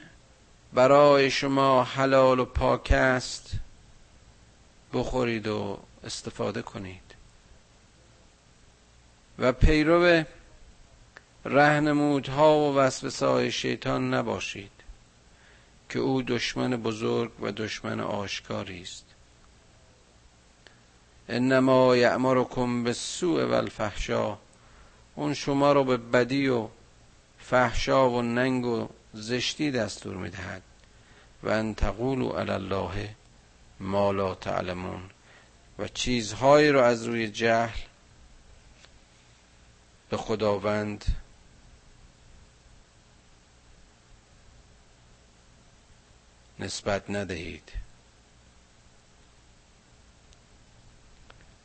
برای 0.73 1.31
شما 1.31 1.83
حلال 1.83 2.39
و 2.39 2.45
پاک 2.45 2.91
است 2.91 3.51
بخورید 4.93 5.47
و 5.47 5.77
استفاده 6.03 6.61
کنید. 6.61 7.15
و 9.39 9.51
پیرو 9.51 10.23
رهنمودها 11.45 12.57
و 12.57 12.75
وسوسه 12.75 13.49
شیطان 13.49 14.13
نباشید 14.13 14.71
که 15.89 15.99
او 15.99 16.21
دشمن 16.21 16.75
بزرگ 16.75 17.31
و 17.41 17.51
دشمن 17.51 17.99
آشکاری 17.99 18.81
است. 18.81 19.05
انما 21.29 21.95
یعمرکم 21.95 22.83
به 22.83 22.93
سوء 22.93 23.45
و 23.45 23.53
الفحشا 23.53 24.37
اون 25.15 25.33
شما 25.33 25.73
رو 25.73 25.83
به 25.83 25.97
بدی 25.97 26.47
و 26.47 26.67
فحشا 27.39 28.09
و 28.09 28.21
ننگ 28.21 28.65
و 28.65 28.89
زشتی 29.13 29.71
دستور 29.71 30.15
می‌دهد. 30.15 30.61
و 31.43 31.49
ان 31.49 31.75
تقولوا 31.75 32.39
علی 32.39 32.51
الله 32.51 33.15
ما 33.79 34.11
لا 34.11 34.35
تعلمون. 34.35 35.01
و 35.79 35.87
چیزهایی 35.87 36.69
رو 36.69 36.81
از 36.81 37.05
روی 37.05 37.27
جهل 37.27 37.79
به 40.09 40.17
خداوند 40.17 41.05
نسبت 46.59 47.09
ندهید. 47.09 47.71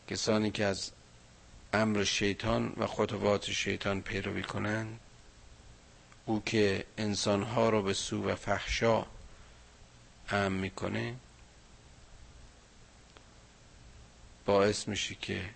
کسانی 0.08 0.50
که 0.50 0.64
از 0.64 0.90
امر 1.72 2.04
شیطان 2.04 2.72
و 2.76 2.86
خطوات 2.86 3.50
شیطان 3.50 4.02
پیروی 4.02 4.42
کنند 4.42 5.00
او 6.26 6.42
که 6.46 6.86
انسانها 6.98 7.68
را 7.68 7.82
به 7.82 7.94
سو 7.94 8.28
و 8.28 8.34
فحشا 8.34 9.06
ام 10.30 10.52
می‌کنه 10.52 11.16
باعث 14.46 14.88
میشه 14.88 15.14
که 15.14 15.50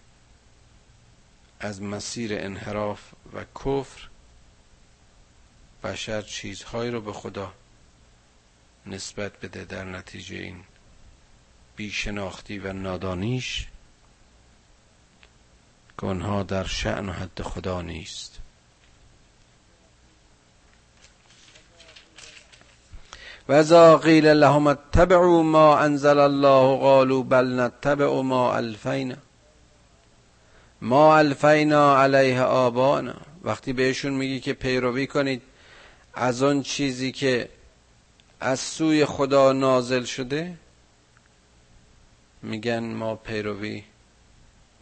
از 1.61 1.83
مسیر 1.83 2.35
انحراف 2.35 3.13
و 3.33 3.45
کفر 3.45 4.09
بشر 5.85 6.23
چیزهایی 6.23 6.91
رو 6.91 7.01
به 7.01 7.13
خدا 7.13 7.55
نسبت 8.89 9.41
بده 9.41 9.65
در 9.65 9.85
نتیجه 9.85 10.37
این 10.37 10.61
بیشناختی 11.77 12.59
و 12.59 12.73
نادانیش 12.73 13.67
که 16.01 16.07
آنها 16.07 16.43
در 16.43 16.65
شعن 16.65 17.09
و 17.09 17.13
حد 17.13 17.43
خدا 17.43 17.83
نیست. 17.83 18.39
و 23.49 23.53
ازا 23.53 23.97
قیل 23.97 24.27
لهم 24.27 24.67
اتبعوا 24.67 25.43
ما 25.43 25.79
انزل 25.79 26.19
الله 26.19 26.79
قالوا 26.79 27.23
بل 27.23 27.61
نتبع 27.61 28.23
ما 28.23 28.57
الفینا 28.57 29.17
ما 30.81 31.17
الفینا 31.17 32.03
علیه 32.03 32.43
آبانا. 32.43 33.15
وقتی 33.45 33.73
بهشون 33.73 34.13
میگی 34.13 34.41
که 34.41 34.53
پیروی 34.53 35.07
کنید 35.07 35.43
از 36.15 36.43
آن 36.43 36.63
چیزی 36.63 37.13
که 37.13 37.49
از 38.41 38.61
سوی 38.61 39.05
خدا 39.05 39.53
نازل 39.53 40.05
شده؟ 40.05 40.57
میگن 42.43 42.85
ما 42.85 43.17
پیروی 43.17 43.85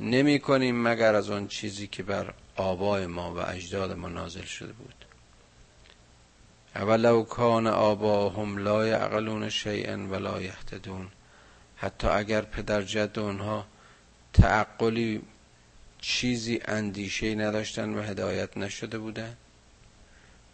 نمی 0.00 0.38
کنیم 0.38 0.88
مگر 0.88 1.14
از 1.14 1.30
آن 1.30 1.48
چیزی 1.48 1.86
که 1.86 2.02
بر 2.02 2.34
آبای 2.56 3.06
ما 3.06 3.34
و 3.34 3.38
اجداد 3.38 3.92
ما 3.92 4.08
نازل 4.08 4.44
شده 4.44 4.72
بود. 4.72 5.04
اولو 6.74 7.22
کان 7.22 7.66
آباهم 7.66 8.58
لا 8.58 8.86
یعقلون 8.86 9.48
شیئا 9.48 9.96
ولا 9.96 10.42
یهتدون. 10.42 11.08
حتی 11.76 12.08
اگر 12.08 12.40
پدر 12.40 12.82
جد 12.82 13.18
اونها 13.18 13.66
تعقلی 14.32 15.22
چیزی 15.98 16.60
اندیشه 16.64 17.34
نداشتن 17.34 17.94
و 17.94 18.02
هدایت 18.02 18.56
نشده 18.56 18.98
بودن. 18.98 19.36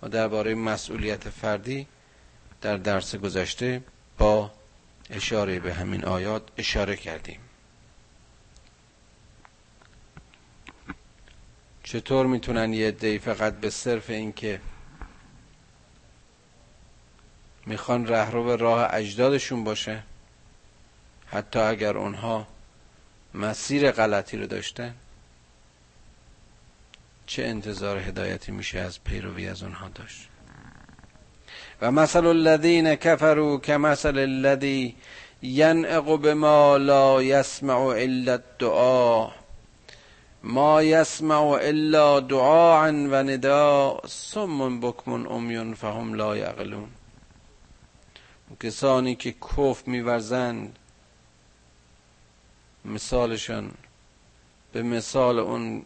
و 0.03 0.09
درباره 0.09 0.55
مسئولیت 0.55 1.29
فردی 1.29 1.87
در 2.63 2.77
درس 2.77 3.15
گذشته 3.15 3.83
با 4.19 4.51
اشاره 5.11 5.61
به 5.61 5.75
همین 5.75 6.05
آیات 6.05 6.43
اشاره 6.57 6.97
کردیم. 6.97 7.41
چطور 11.83 12.27
می‌تونن 12.27 12.75
یه 12.75 12.91
دی 12.91 13.19
فقط 13.19 13.55
به 13.55 13.71
صرف 13.71 14.11
اینکه 14.11 14.61
می‌خوان 17.67 18.07
رهرو 18.07 18.57
راه 18.57 18.95
اجدادشون 18.95 19.65
باشه 19.65 20.03
حتی 21.27 21.59
اگر 21.59 21.97
اونها 21.97 22.47
مسیر 23.35 23.91
غلطی 23.91 24.37
رو 24.37 24.47
داشتن 24.47 24.95
چه 27.27 27.45
انتظار 27.45 27.99
هدایتی 27.99 28.53
میشه 28.53 28.79
از 28.79 29.05
پیروی 29.05 29.49
از 29.49 29.63
اونها 29.63 29.89
داشت؟ 29.89 30.29
و 31.83 31.91
مثل 31.91 32.27
الذین 32.27 32.95
کفروا 32.95 33.59
کمثل 33.59 34.19
الذی 34.19 34.95
ینعق 35.43 36.17
بما 36.17 36.77
لا 36.77 37.23
یسمع 37.23 37.77
الا 37.77 38.33
الدعا 38.33 39.31
ما 40.43 40.83
یسمع 40.83 41.43
الا 41.43 42.21
دعاء 42.21 42.91
و 42.91 43.15
نداء 43.15 44.07
سم 44.07 44.81
بکمون 44.81 45.27
امیون 45.27 45.75
فهم 45.75 46.15
لا 46.15 46.37
یعقلون 46.37 46.89
کسانی 48.61 49.15
که 49.15 49.33
کف 49.33 49.89
میورزند 49.89 50.79
مثالشان 52.85 53.71
به 54.73 54.83
مثال 54.83 55.39
اون 55.39 55.83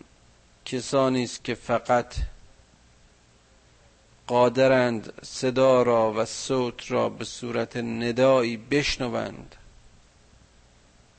کسانی 0.64 1.24
است 1.24 1.44
که 1.44 1.54
فقط 1.54 2.14
قادرند 4.26 5.12
صدا 5.22 5.82
را 5.82 6.12
و 6.12 6.24
صوت 6.24 6.90
را 6.90 7.08
به 7.08 7.24
صورت 7.24 7.76
ندایی 7.76 8.56
بشنوند. 8.56 9.54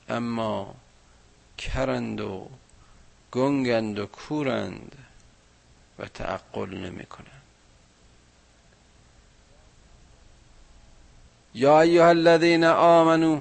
اما 0.08 0.74
کرند 1.58 2.20
و 2.20 2.48
گنگند 3.32 3.98
و 3.98 4.06
کورند 4.06 4.96
و 5.98 6.04
تعقل 6.04 6.74
نمی 6.74 7.04
کنند. 7.04 7.42
یا 11.54 11.80
ایها 11.80 12.08
الذین 12.08 12.64
آمنو 12.64 13.40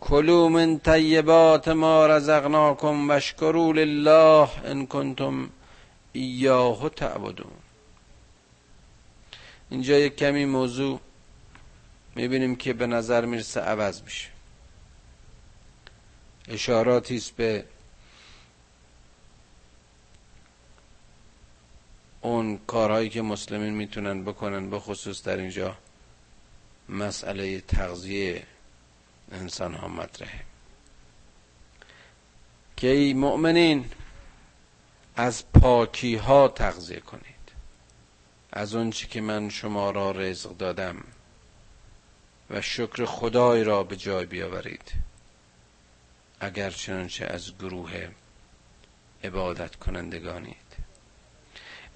کلوا 0.00 0.48
من 0.48 0.78
طیبات 0.78 1.68
ما 1.68 2.06
رزقناکم 2.06 3.08
واشکروا 3.08 3.72
لله 3.72 4.48
ان 4.64 4.86
کنتم 4.86 5.50
ایاه 6.12 6.88
تعبدون. 6.88 7.61
اینجا 9.72 9.98
یک 9.98 10.16
کمی 10.16 10.44
موضوع 10.44 11.00
می‌بینیم 12.14 12.56
که 12.56 12.72
به 12.72 12.86
نظر 12.86 13.24
می‌رسه 13.24 13.60
عوض 13.60 14.02
میشه. 14.02 14.28
اشاراتی 16.48 17.16
است 17.16 17.36
به 17.36 17.64
اون 22.20 22.58
کارهایی 22.66 23.08
که 23.08 23.22
مسلمین 23.22 23.74
می‌تونن 23.74 24.24
بکنن 24.24 24.70
به 24.70 24.78
خصوص 24.78 25.22
در 25.22 25.36
اینجا 25.36 25.76
مسئله 26.88 27.60
تغذیه 27.60 28.46
انسان 29.32 29.74
ها 29.74 29.88
مطرحه. 29.88 30.40
که 32.76 32.88
ای 32.88 33.14
مؤمنین 33.14 33.90
از 35.16 35.52
پاکی 35.52 36.16
ها 36.16 36.48
تغذیه 36.48 37.00
کنید. 37.00 37.31
از 38.52 38.76
چی 38.90 39.06
که 39.06 39.20
من 39.20 39.48
شما 39.48 39.90
را 39.90 40.10
رزق 40.10 40.56
دادم 40.56 40.96
و 42.50 42.60
شکر 42.60 43.04
خدای 43.04 43.64
را 43.64 43.82
به 43.82 43.96
جای 43.96 44.26
بیاورید. 44.26 44.92
اگر 46.40 46.70
چنانچه 46.70 47.26
از 47.26 47.58
گروه 47.58 48.08
عبادت 49.24 49.76
کنندگانید. 49.76 50.56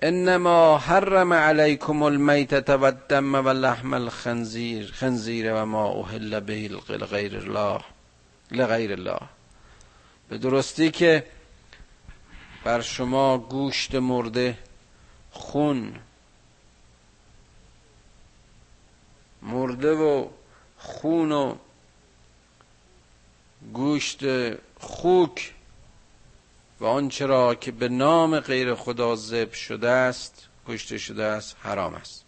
انما 0.02 0.78
حرم 0.78 1.32
علیکم 1.32 2.02
المیتة 2.02 2.76
و 2.76 2.84
الدم 2.84 3.34
و 3.34 3.48
لحم 3.48 3.94
الخنزیر 3.94 4.92
خنزیر 4.92 5.54
و 5.54 5.66
ما 5.66 5.88
اهل 5.88 6.40
به 6.40 6.68
غیر 7.06 7.36
الله 7.36 7.80
لغیر 8.50 8.92
الله. 8.92 9.20
به 10.28 10.38
درستی 10.38 10.90
که 10.90 11.26
بر 12.64 12.80
شما 12.80 13.38
گوشت 13.38 13.94
مرده 13.94 14.58
خون 15.30 15.94
مرده 19.46 19.92
و 19.92 20.28
خون 20.78 21.32
و 21.32 21.54
گوشت 23.72 24.20
خوک 24.78 25.54
و 26.80 26.84
آنچه 26.84 27.26
را 27.26 27.54
که 27.54 27.72
به 27.72 27.88
نام 27.88 28.40
غیر 28.40 28.74
خدا 28.74 29.16
ذبح 29.16 29.54
شده 29.54 29.88
است 29.88 30.48
کشته 30.68 30.98
شده 30.98 31.24
است 31.24 31.56
حرام 31.60 31.94
است. 31.94 32.24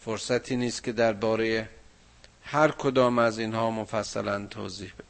فرصتی 0.00 0.56
نیست 0.56 0.84
که 0.84 0.92
درباره 0.92 1.68
هر 2.42 2.70
کدام 2.70 3.18
از 3.18 3.38
اینها 3.38 3.70
مفصلا 3.70 4.46
توضیح 4.46 4.92
بدیم. 4.92 5.06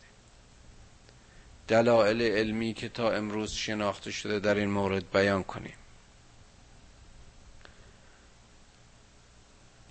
دلایل 1.68 2.22
علمی 2.22 2.74
که 2.74 2.88
تا 2.88 3.10
امروز 3.10 3.52
شناخته 3.52 4.10
شده 4.10 4.38
در 4.38 4.54
این 4.54 4.70
مورد 4.70 5.10
بیان 5.10 5.42
کنیم. 5.42 5.74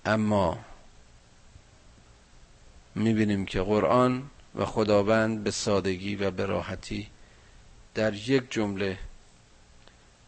اما 0.04 0.58
می‌بینیم 2.94 3.44
که 3.46 3.62
قرآن 3.62 4.30
و 4.54 4.64
خداوند 4.64 5.44
به 5.44 5.50
سادگی 5.50 6.16
و 6.16 6.30
به 6.30 6.46
راحتی 6.46 7.08
در 7.94 8.14
یک 8.14 8.50
جمله 8.50 8.98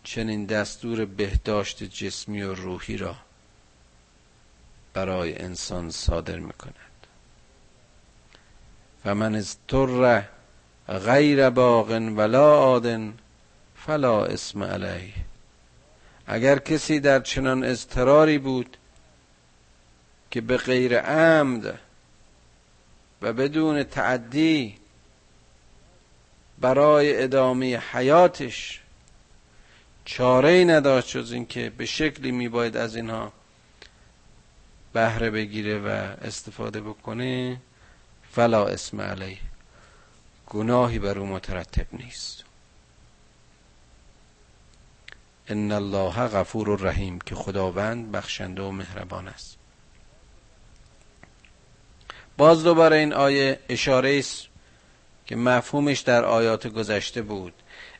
چنین 0.04 0.46
دستور 0.46 1.04
بهداشت 1.04 1.82
جسمی 1.82 2.42
و 2.42 2.54
روحی 2.54 2.96
را 2.96 3.16
برای 4.94 5.38
انسان 5.38 5.90
صادر 5.90 6.38
می 6.38 6.52
کند 6.52 7.06
و 9.04 9.14
من 9.14 9.34
اضطر 9.34 10.22
غیر 10.88 11.50
باغ 11.50 11.90
ولا 11.90 12.60
آدن 12.60 13.14
فلا 13.76 14.24
اسم 14.24 14.62
علیه. 14.62 15.12
اگر 16.26 16.58
کسی 16.58 17.00
در 17.00 17.20
چنان 17.20 17.64
اضطراری 17.64 18.38
بود 18.38 18.76
که 20.30 20.40
به 20.40 20.56
غیر 20.56 21.00
عمد 21.00 21.78
و 23.22 23.32
بدون 23.32 23.82
تعدی 23.82 24.76
برای 26.58 27.22
ادامه 27.22 27.76
حیاتش 27.76 28.80
چاره 30.04 30.48
ای 30.48 30.64
نداشت 30.64 31.16
جز 31.16 31.32
اینکه 31.32 31.70
به 31.70 31.86
شکلی 31.86 32.32
میباید 32.32 32.76
از 32.76 32.96
اینها 32.96 33.32
بهره 34.92 35.30
بگیره 35.30 35.78
و 35.78 35.88
استفاده 36.22 36.80
بکنه 36.80 37.60
فلا 38.32 38.66
اسم 38.66 39.00
علیه. 39.00 39.38
گناهی 40.46 40.98
بر 40.98 41.18
او 41.18 41.26
مترتب 41.26 41.86
نیست. 41.92 42.44
ان 45.48 45.72
الله 45.72 46.28
غفور 46.28 46.80
رحیم 46.80 47.18
که 47.18 47.34
خداوند 47.34 48.12
بخشنده 48.12 48.62
و 48.62 48.70
مهربان 48.70 49.28
است. 49.28 49.55
باز 52.36 52.64
دوباره 52.64 52.96
این 52.96 53.12
آیه 53.12 53.58
اشاره 53.68 54.18
است 54.18 54.46
که 55.26 55.36
مفهومش 55.36 56.00
در 56.00 56.24
آیات 56.24 56.66
گذشته 56.66 57.22
بود. 57.22 57.52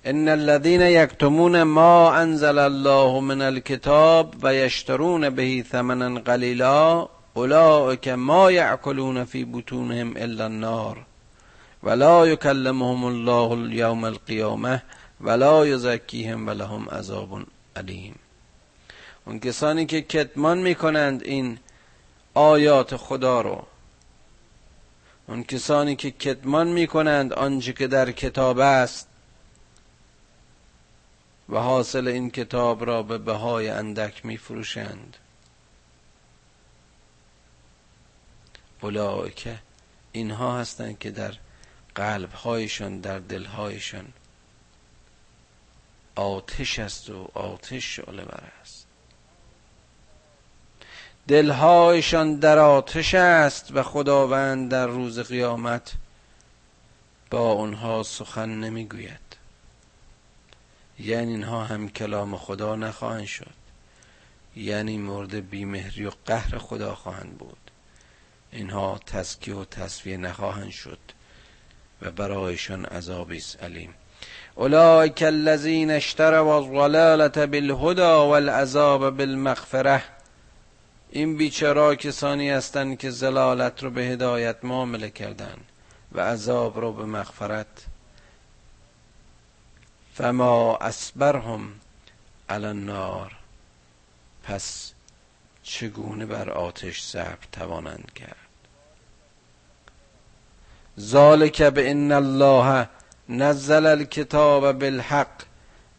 ان 0.05 0.29
الذين 0.29 0.81
یکتمون 0.81 1.63
ما 1.63 2.15
انزل 2.15 2.59
الله 2.59 3.21
من 3.21 3.43
الكتاب 3.43 4.35
و 4.43 5.31
به 5.31 5.65
ثمنا 5.73 6.21
قلیلا 6.21 7.09
اولئک 7.35 8.09
ما 8.09 8.53
یاکلون 8.53 9.25
فی 9.25 9.45
بطونهم 9.45 10.15
الا 10.17 10.45
النار 10.45 10.97
ولا 11.83 12.29
یکلمهم 12.29 13.05
الله 13.05 13.51
اليوم 13.53 14.05
القیامه 14.05 14.83
ولا 15.21 15.67
یزکیهم 15.67 16.47
ولهم 16.47 16.89
عذاب 16.91 17.39
علیم. 17.77 18.15
اون 19.27 19.41
کسانی 19.41 19.87
که 19.87 20.03
کتمان 20.03 20.59
می‌کنند 20.59 21.23
این 21.23 21.59
آیات 22.35 22.97
خدا 22.97 23.41
رو 23.41 23.63
اون 25.29 25.45
کسانی 25.45 25.97
که 25.97 26.11
کتمان 26.11 26.69
می 26.69 26.87
کنند 26.87 27.33
آنچه 27.33 27.73
که 27.73 27.87
در 27.87 28.13
کتاب 28.13 28.59
است. 28.59 29.09
و 31.49 31.59
حاصل 31.59 32.09
این 32.09 32.31
کتاب 32.31 32.87
را 32.87 33.03
به 33.03 33.19
بهای 33.19 33.69
اندک 33.69 34.27
می 34.27 34.37
فروشند 34.37 35.17
اولئک 38.83 39.49
اینها 40.13 40.59
هستند 40.59 40.99
که 40.99 41.11
در 41.11 41.35
قلبهایشان 41.95 43.01
در 43.01 43.19
دلهایشان 43.19 44.13
آتش 46.17 46.79
است 46.79 47.11
و 47.11 47.31
آتش 47.35 47.97
شعله 47.97 48.23
است. 48.63 48.86
دلهایشان 51.29 52.37
در 52.37 52.59
آتش 52.59 53.15
است 53.15 53.69
و 53.75 53.83
خداوند 53.83 54.71
در 54.71 54.87
روز 54.87 55.21
قیامت 55.21 55.93
با 57.31 57.53
اونها 57.53 58.03
سخن 58.03 58.49
نمی‌گوید. 58.49 59.37
یعنی 60.99 61.33
اینها 61.33 61.65
هم 61.65 61.89
کلام 61.89 62.37
خدا 62.37 62.77
نخواهند 62.77 63.27
شد. 63.27 63.55
یعنی 64.57 64.99
مورد 64.99 65.51
بیمهری 65.51 66.07
و 66.07 66.11
قهر 66.27 66.59
خدا 66.59 66.95
خواهند 66.95 67.39
بود. 67.39 67.71
اینها 68.53 69.01
تسکیه 69.07 69.55
و 69.55 69.65
تصفیه 69.65 70.17
نخواهند 70.17 70.71
شد 70.71 70.99
و 72.03 72.11
برایشان 72.11 72.85
عذابی 72.85 73.37
است 73.37 73.63
علیم. 73.63 73.95
اولئک 74.55 75.23
الذین 75.23 75.91
اشتروا 75.91 76.57
الضلاله 76.57 77.47
بالهدى 77.47 78.03
والعذاب 78.03 79.11
بالمغفره 79.17 80.16
این 81.17 81.37
بیچارا 81.37 81.95
کسانی 81.95 82.51
هستند 82.51 82.99
که 82.99 83.11
زلالت 83.11 83.83
رو 83.83 83.91
به 83.91 84.03
هدایت 84.03 84.57
معامله 84.63 85.11
کردند 85.11 85.65
و 86.13 86.21
عذاب 86.21 86.81
رو 86.81 86.93
به 86.93 87.05
مغفرت. 87.05 87.67
فما 90.15 90.77
اسبرهم 90.77 91.73
علی 92.49 92.67
النار. 92.67 93.37
پس 94.43 94.93
چگونه 95.63 96.27
بر 96.27 96.51
آتش 96.51 97.03
صبر 97.03 97.47
توانند 97.53 98.13
کرد؟ 98.15 98.37
ذالک 101.01 101.63
به 101.63 101.91
ان 101.91 102.13
الله 102.13 102.89
نزل 103.29 103.87
الكتاب 103.87 104.79
بالحق 104.79 105.43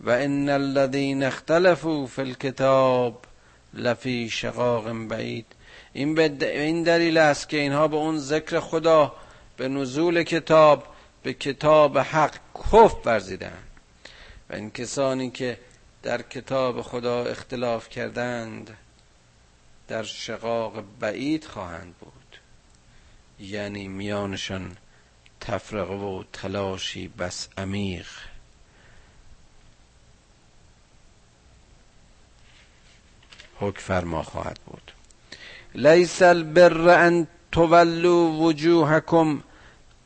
و 0.01 0.10
ان 0.10 0.49
الذين 0.49 1.23
اختلفوا 1.23 2.08
في 2.08 2.21
الكتاب 2.21 3.27
لفی 3.73 4.30
شقاق 4.30 5.08
بعید. 5.08 5.45
این, 5.93 6.15
به 6.15 6.60
این 6.62 6.84
دلیل 6.84 7.17
است 7.17 7.49
که 7.49 7.58
اینها 7.58 7.88
به 7.88 7.95
اون 7.95 8.17
ذکر 8.17 8.60
خدا 8.60 9.15
به 9.58 9.67
نزول 9.67 10.23
کتاب 10.23 10.84
به 11.23 11.34
کتاب 11.34 11.97
حق 11.97 12.36
کف 12.56 12.95
ورزیدن. 13.06 13.58
و 14.49 14.56
این 14.56 14.71
کسانی 14.71 15.32
که 15.32 15.60
در 16.03 16.21
کتاب 16.21 16.82
خدا 16.82 17.25
اختلاف 17.25 17.89
کردند 17.89 18.77
در 19.88 20.03
شقاق 20.03 20.84
بعید 20.99 21.45
خواهند 21.45 21.95
بود. 21.99 22.39
یعنی 23.39 23.88
میانشان 23.88 24.77
تفرقه 25.39 25.93
و 25.93 26.23
تلاشی 26.34 27.08
بس 27.08 27.47
عمیق. 27.58 28.08
حک 33.62 33.80
فرما 33.80 34.22
خواهد 34.24 34.60
بود. 34.67 34.91
لیس 35.76 36.22
البر 36.22 36.89
ان 37.08 37.26
تولوا 37.52 38.30
وجوهکم 38.30 39.39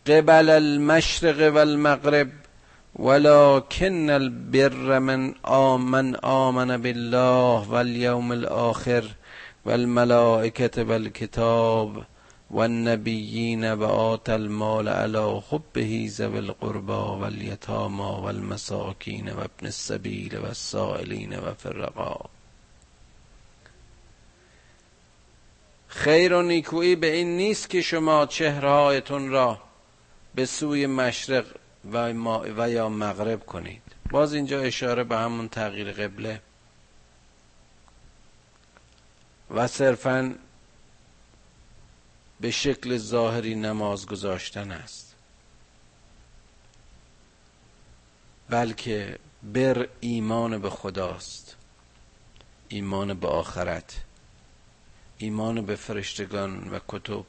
قبل 0.07 0.49
المشرق 0.49 1.53
والمغرب 1.55 2.29
ولكن 2.95 4.09
البر 4.09 4.99
من 4.99 5.35
آمن 5.45 6.15
آمن 6.15 6.77
بالله 6.77 7.69
واليوم 7.71 8.31
الآخر 8.31 9.05
والملائكة 9.65 10.83
والكتاب 10.83 12.03
والنبيين 12.51 13.65
وآت 13.65 14.29
المال 14.29 14.89
على 14.89 15.41
حبه 15.51 16.09
ذوي 16.11 16.39
القربى 16.39 16.93
واليتامى 17.21 18.19
والمساكين 18.23 19.29
وابن 19.29 19.67
السبيل 19.67 20.37
والسائلين 20.37 21.33
وفي 21.33 21.65
الرقاب 21.65 22.25
خیر 25.93 26.33
و 26.33 26.41
نیکویی 26.41 26.95
به 26.95 27.15
این 27.15 27.37
نیست 27.37 27.69
که 27.69 27.81
شما 27.81 28.25
چهرهایتون 28.25 29.29
را 29.29 29.61
به 30.35 30.45
سوی 30.45 30.87
مشرق 30.87 31.45
و, 31.91 32.13
و 32.57 32.69
یا 32.69 32.89
مغرب 32.89 33.45
کنید. 33.45 33.81
باز 34.11 34.33
اینجا 34.33 34.61
اشاره 34.61 35.03
به 35.03 35.17
همون 35.17 35.49
تغییر 35.49 35.91
قبله. 35.91 36.41
و 39.51 39.67
صرفا 39.67 40.35
به 42.41 42.51
شکل 42.51 42.97
ظاهری 42.97 43.55
نماز 43.55 44.05
گذاشتن 44.05 44.71
است. 44.71 45.15
بلکه 48.49 49.19
بر 49.43 49.87
ایمان 49.99 50.57
به 50.57 50.69
خداست. 50.69 51.55
ایمان 52.69 53.13
به 53.13 53.27
آخرت. 53.27 54.03
ایمان 55.21 55.65
به 55.65 55.75
فرشتگان 55.75 56.69
و 56.69 56.79
کتب 56.87 57.25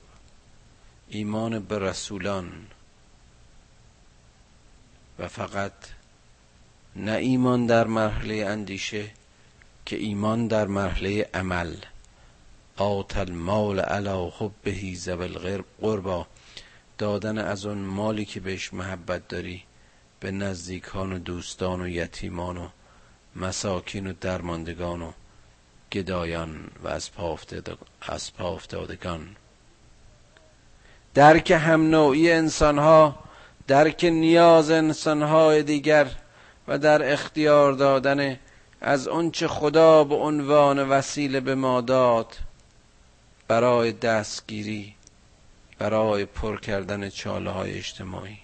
ایمان 1.08 1.58
به 1.58 1.78
رسولان. 1.78 2.52
و 5.18 5.28
فقط 5.28 5.72
نه 6.96 7.12
ایمان 7.12 7.66
در 7.66 7.86
مرحله 7.86 8.46
اندیشه 8.46 9.10
که 9.86 9.96
ایمان 9.96 10.46
در 10.46 10.66
مرحله 10.66 11.30
عمل. 11.34 11.76
آت 12.76 13.16
المال 13.16 13.80
علا 13.80 14.30
حبه 14.30 14.94
ذوی 14.94 15.62
قربا. 15.80 16.26
دادن 16.98 17.38
از 17.38 17.66
اون 17.66 17.78
مالی 17.78 18.24
که 18.24 18.40
بهش 18.40 18.74
محبت 18.74 19.28
داری 19.28 19.62
به 20.20 20.30
نزدیکان 20.30 21.12
و 21.12 21.18
دوستان 21.18 21.80
و 21.80 21.88
یتیمان 21.88 22.56
و 22.56 22.68
مساکین 23.36 24.06
و 24.06 24.12
درماندگان 24.20 25.02
و 25.02 25.12
گدایان 25.92 26.70
و 26.84 26.88
از 26.88 27.10
افتادگان. 28.38 29.36
درک 31.14 31.50
هم 31.50 31.90
نوعی 31.90 32.32
انسان 32.32 32.78
ها 32.78 33.18
درک 33.66 34.04
نیاز 34.04 34.70
انسان 34.70 35.22
های 35.22 35.62
دیگر 35.62 36.06
و 36.68 36.78
در 36.78 37.12
اختیار 37.12 37.72
دادن 37.72 38.38
از 38.80 39.08
آنچه 39.08 39.48
خدا 39.48 40.04
به 40.04 40.14
عنوان 40.14 40.88
وسیله 40.88 41.40
به 41.40 41.54
ما 41.54 41.80
داد 41.80 42.38
برای 43.48 43.92
دستگیری 43.92 44.94
برای 45.78 46.24
پر 46.24 46.60
کردن 46.60 47.08
چاله 47.08 47.50
های 47.50 47.78
اجتماعی. 47.78 48.38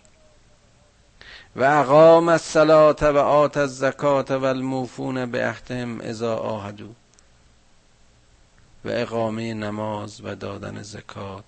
و 1.57 1.65
اقام 1.65 2.29
الصلاة 2.29 2.97
و 3.03 3.17
آت 3.17 3.57
الزکات 3.57 4.31
و 4.31 4.45
الموفون 4.45 5.31
به 5.31 5.49
احتهم 5.49 6.01
اذا 6.01 6.37
آهدو 6.37 6.89
و 8.85 8.88
اقامه 8.88 9.55
نماز 9.55 10.21
و 10.25 10.35
دادن 10.35 10.83
زکات 10.83 11.45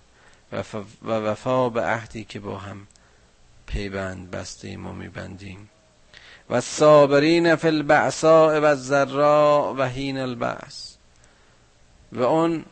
و 1.03 1.11
وفا 1.11 1.69
به 1.69 1.81
عهدی 1.81 2.23
که 2.23 2.39
با 2.39 2.57
هم 2.57 2.87
پیبند 3.65 4.31
بسته 4.31 4.77
ما 4.77 4.93
میبندیم. 4.93 5.69
و 6.49 6.61
صابرین 6.61 7.55
فی 7.55 7.67
البعصاء 7.67 8.59
و 8.59 8.65
الضراء 8.65 9.73
و 9.73 9.83
حین 9.83 10.17
البعث 10.17 10.95
و 12.11 12.23
اون 12.23 12.65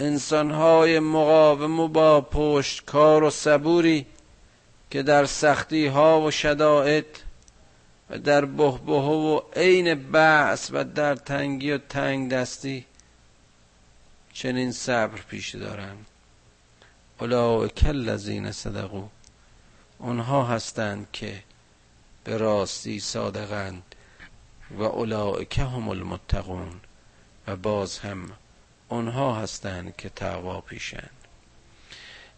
انسانهای 0.00 0.98
مقاوم 0.98 1.80
و 1.80 1.88
با 1.88 2.20
پشتکار 2.20 3.24
و 3.24 3.30
صبوری 3.30 4.06
که 4.90 5.02
در 5.02 5.24
سختی 5.24 5.86
ها 5.86 6.20
و 6.20 6.30
شدائد 6.30 7.06
و 8.10 8.18
در 8.18 8.44
بهبه 8.44 8.92
و 8.92 9.40
عین 9.56 9.94
بعث 9.94 10.70
و 10.72 10.84
در 10.84 11.14
تنگی 11.14 11.72
و 11.72 11.78
تنگ 11.78 12.30
دستی 12.30 12.86
چنین 14.34 14.72
صبر 14.72 15.20
پیش 15.20 15.54
دارند. 15.54 16.06
اولئک 17.20 17.84
الذین 17.86 18.52
صدقوا. 18.52 19.08
اونها 19.98 20.44
هستند 20.44 21.06
که 21.12 21.42
به 22.24 22.36
راستی 22.36 23.00
صادقند 23.00 23.82
و 24.78 24.82
اولئک 24.82 25.58
هم 25.58 25.88
المتقون. 25.88 26.80
و 27.46 27.56
باز 27.56 27.98
هم 27.98 28.30
اونها 28.88 29.34
هستند 29.34 29.96
که 29.96 30.08
تقوا 30.08 30.60
پیشند. 30.60 31.10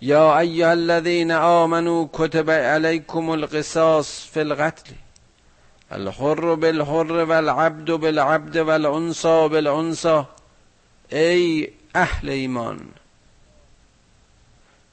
یا 0.00 0.38
ایها 0.38 0.70
الذین 0.70 1.32
آمنوا 1.32 2.09
کتب 2.12 2.50
علیکم 2.50 3.28
القصاص 3.28 4.28
فی 4.30 4.40
القتل. 4.40 4.92
الحر 5.90 6.54
بالحر 6.54 7.12
والعبد 7.12 7.90
بالعبد 7.92 8.56
والانثى 8.56 9.48
بالانثى 9.48 10.22
ای 11.12 11.68
اهل 11.96 12.28
ایمان. 12.28 12.80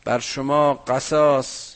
بر 0.06 0.20
شما 0.20 0.74
قصاص 0.74 1.76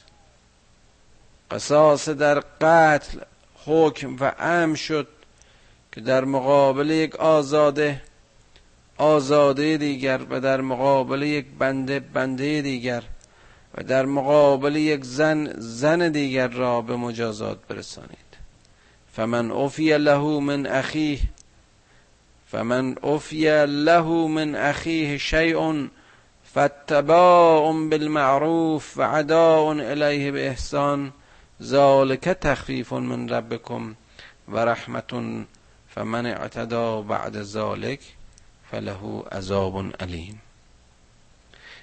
قصاص 1.51 2.09
در 2.09 2.39
قتل 2.39 3.19
حکم 3.65 4.15
و 4.19 4.31
ام 4.39 4.75
شد 4.75 5.07
که 5.91 6.01
در 6.01 6.25
مقابل 6.25 6.89
یک 6.89 7.15
آزاده 7.15 8.01
آزاده 8.97 9.77
دیگر 9.77 10.21
و 10.29 10.39
در 10.39 10.61
مقابل 10.61 11.21
یک 11.21 11.45
بنده 11.59 11.99
بنده 11.99 12.61
دیگر 12.61 13.03
و 13.75 13.83
در 13.83 14.05
مقابل 14.05 14.75
یک 14.75 15.05
زن 15.05 15.53
زن 15.57 16.09
دیگر 16.09 16.47
را 16.47 16.81
به 16.81 16.95
مجازات 16.95 17.67
برسانید. 17.67 18.27
فمن 19.13 19.51
افی 19.51 19.97
له 19.97 20.39
من 20.39 20.65
اخیه 20.65 21.19
فمن 22.51 22.95
افی 23.03 23.65
له 23.65 24.27
من 24.27 24.55
اخیه 24.55 25.17
شیء 25.17 25.87
فاتباع 26.53 27.71
بالمعروف 27.71 28.97
و 28.97 29.01
عداء 29.01 29.65
الیه 29.65 30.31
به 30.31 30.47
احسان 30.47 31.13
ذالک 31.61 32.29
تخفیف 32.29 32.93
من 32.93 33.29
ربکم 33.29 33.95
و 34.47 34.57
رحمت 34.57 35.11
فمن 35.95 36.25
اعتدا 36.25 37.01
بعد 37.01 37.41
ذالک 37.41 37.99
فله 38.71 39.23
عذاب 39.31 39.93
علیم 40.01 40.41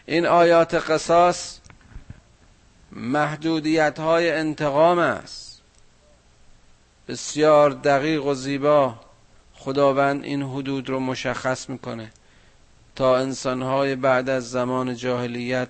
این 0.06 0.26
آیات 0.26 0.74
قصاص 0.74 1.58
محدودیت 2.92 3.98
های 3.98 4.30
انتقام 4.30 4.98
است. 4.98 5.62
بسیار 7.08 7.70
دقیق 7.70 8.26
و 8.26 8.34
زیبا. 8.34 8.94
خداوند 9.64 10.24
این 10.24 10.42
حدود 10.42 10.88
رو 10.88 11.00
مشخص 11.00 11.68
می‌کنه 11.68 12.10
تا 12.96 13.16
انسانهای 13.16 13.96
بعد 13.96 14.28
از 14.28 14.50
زمان 14.50 14.96
جاهلیت 14.96 15.68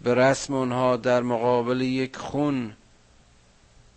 به 0.00 0.14
رسم 0.14 0.54
اونها 0.54 0.96
در 0.96 1.22
مقابل 1.22 1.80
یک 1.80 2.16
خون 2.16 2.76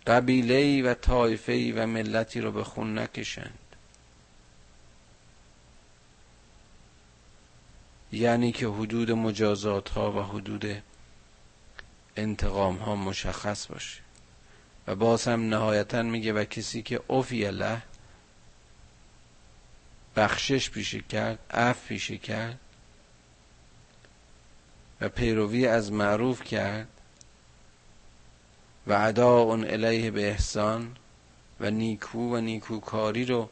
قبیله 0.06 0.82
و 0.82 0.94
طایفه 0.94 1.72
و 1.76 1.86
ملتی 1.86 2.40
رو 2.40 2.52
به 2.52 2.64
خون 2.64 2.98
نکشند. 2.98 3.58
یعنی 8.12 8.52
که 8.52 8.66
حدود 8.66 9.10
مجازات 9.10 9.88
ها 9.88 10.12
و 10.12 10.22
حدود 10.22 10.82
انتقام 12.16 12.76
ها 12.76 12.96
مشخص 12.96 13.66
باشه. 13.66 14.00
و 14.86 14.94
باز 14.94 15.28
هم 15.28 15.48
نهایتا 15.48 16.02
میگه 16.02 16.32
و 16.32 16.44
کسی 16.44 16.82
که 16.82 17.00
اوفی 17.08 17.46
الله 17.46 17.82
بخشش 20.16 20.70
پیشه 20.70 21.00
کرد 21.00 21.38
اف 21.50 21.86
پیشه 21.86 22.18
کرد 22.18 22.58
و 25.00 25.08
پیروی 25.08 25.66
از 25.66 25.92
معروف 25.92 26.44
کرد 26.44 26.88
و 28.86 28.92
عدا 28.92 29.38
اون 29.38 29.64
الیه 29.64 30.10
به 30.10 30.28
احسان 30.28 30.96
و 31.60 31.70
نیکو 31.70 32.36
و 32.36 32.40
نیکوکاری 32.40 33.24
رو 33.24 33.50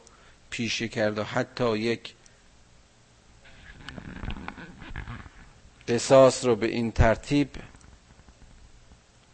پیشه 0.49 0.87
کرد 0.87 1.17
و 1.17 1.23
حتی 1.23 1.77
یک 1.77 2.15
قصاص 5.87 6.45
رو 6.45 6.55
به 6.55 6.67
این 6.67 6.91
ترتیب 6.91 7.49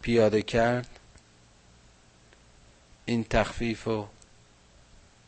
پیاده 0.01 0.41
کرد. 0.41 0.99
این 3.05 3.23
تخفیف 3.23 3.83
رو 3.83 4.07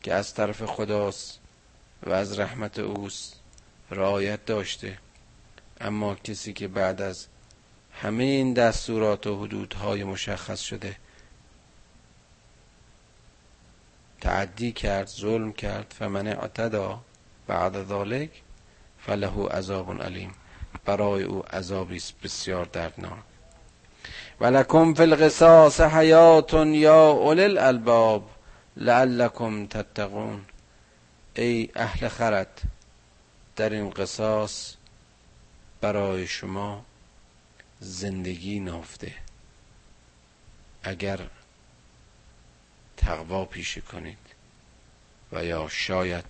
که 0.01 0.13
از 0.13 0.33
طرف 0.33 0.65
خداست 0.65 1.38
و 2.03 2.11
از 2.11 2.39
رحمت 2.39 2.79
اوست 2.79 3.35
رعایت 3.91 4.45
داشته. 4.45 4.97
اما 5.81 6.15
کسی 6.15 6.53
که 6.53 6.67
بعد 6.67 7.01
از 7.01 7.27
همه 8.01 8.23
این 8.23 8.53
دستورات 8.53 9.27
و 9.27 9.43
حدودهای 9.43 10.03
مشخص 10.03 10.59
شده 10.59 10.95
تعدی 14.21 14.71
کرد 14.71 15.07
ظلم 15.07 15.53
کرد 15.53 15.95
فمن 15.99 16.27
اعتدا 16.27 16.99
بعد 17.47 17.83
ذالک 17.83 18.29
فله 18.99 19.47
عذاب 19.47 20.01
علیم. 20.01 20.31
برای 20.85 21.23
او 21.23 21.43
عذابی 21.55 22.01
بسیار 22.23 22.65
دردناک. 22.65 23.23
ولکم 24.41 24.93
فی 24.93 25.03
القصاص 25.03 25.81
حیات 25.81 26.53
یا 26.53 27.11
اولی 27.11 27.43
الالباب 27.43 28.29
لعلکم 28.77 29.67
تتقون. 29.67 30.45
ای 31.39 31.69
اهل 31.75 32.07
خرد 32.07 32.61
در 33.55 33.69
این 33.69 33.89
قصاص 33.89 34.73
برای 35.81 36.27
شما 36.27 36.85
زندگی 37.79 38.59
نافته 38.59 39.13
اگر 40.83 41.19
تقوا 42.97 43.45
پیشه 43.45 43.81
کنید 43.81 44.17
و 45.31 45.45
یا 45.45 45.67
شاید 45.69 46.25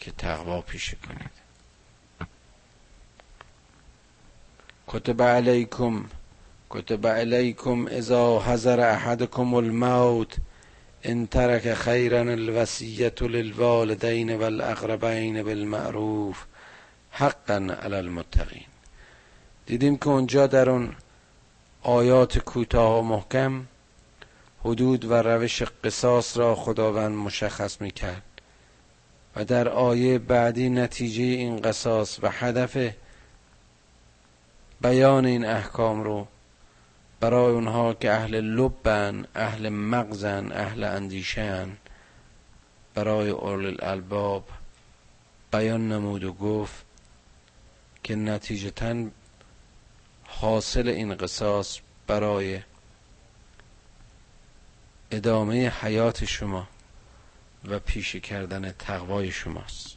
که 0.00 0.10
تقوا 0.10 0.60
پیشه 0.60 0.96
کنید. 0.96 1.30
کتب 4.86 5.22
علیکم 5.22 6.04
کتب 6.70 7.06
علیکم 7.06 7.86
اذا 7.86 8.40
حضر 8.40 8.80
احدکم 8.80 9.54
الموت. 9.54 10.36
ان 11.02 11.26
ترک 11.26 11.74
خیرا 11.74 12.18
الوصیت 12.18 13.22
للوالدین 13.22 14.36
والاقربین 14.36 15.42
بالمعروف 15.42 16.44
حقا 17.10 17.54
علی 17.82 17.94
المتقین 17.94 18.66
دیدیم 19.66 19.96
که 19.96 20.08
اونجا 20.08 20.46
در 20.46 20.70
اون 20.70 20.94
آیات 21.82 22.38
کوتاه 22.38 22.98
و 22.98 23.02
محکم 23.02 23.66
حدود 24.64 25.04
و 25.04 25.14
روش 25.14 25.62
قصاص 25.62 26.36
را 26.36 26.54
خداوند 26.54 27.16
مشخص 27.16 27.80
می 27.80 27.90
کرد 27.90 28.22
و 29.36 29.44
در 29.44 29.68
آیه 29.68 30.18
بعدی 30.18 30.68
نتیجه 30.68 31.22
این 31.22 31.56
قصاص 31.56 32.18
و 32.22 32.28
هدف 32.30 32.94
بیان 34.80 35.26
این 35.26 35.44
احکام 35.44 36.02
رو 36.02 36.26
برای 37.20 37.52
اونها 37.52 37.94
که 37.94 38.12
اهل 38.12 38.40
لبن 38.40 39.26
اهل 39.34 39.68
مغزن 39.68 40.52
اهل 40.52 40.84
اندیشن 40.84 41.76
برای 42.94 43.30
اول 43.30 43.66
الالباب 43.66 44.44
بیان 45.52 45.92
نمود 45.92 46.24
و 46.24 46.32
گفت 46.32 46.84
که 48.02 48.16
نتیجتا 48.16 49.04
حاصل 50.24 50.88
این 50.88 51.14
قصاص 51.14 51.78
برای 52.06 52.60
ادامه 55.10 55.68
حیات 55.68 56.24
شما 56.24 56.68
و 57.64 57.78
پیش 57.78 58.16
کردن 58.16 58.72
تقوای 58.72 59.30
شماست. 59.30 59.96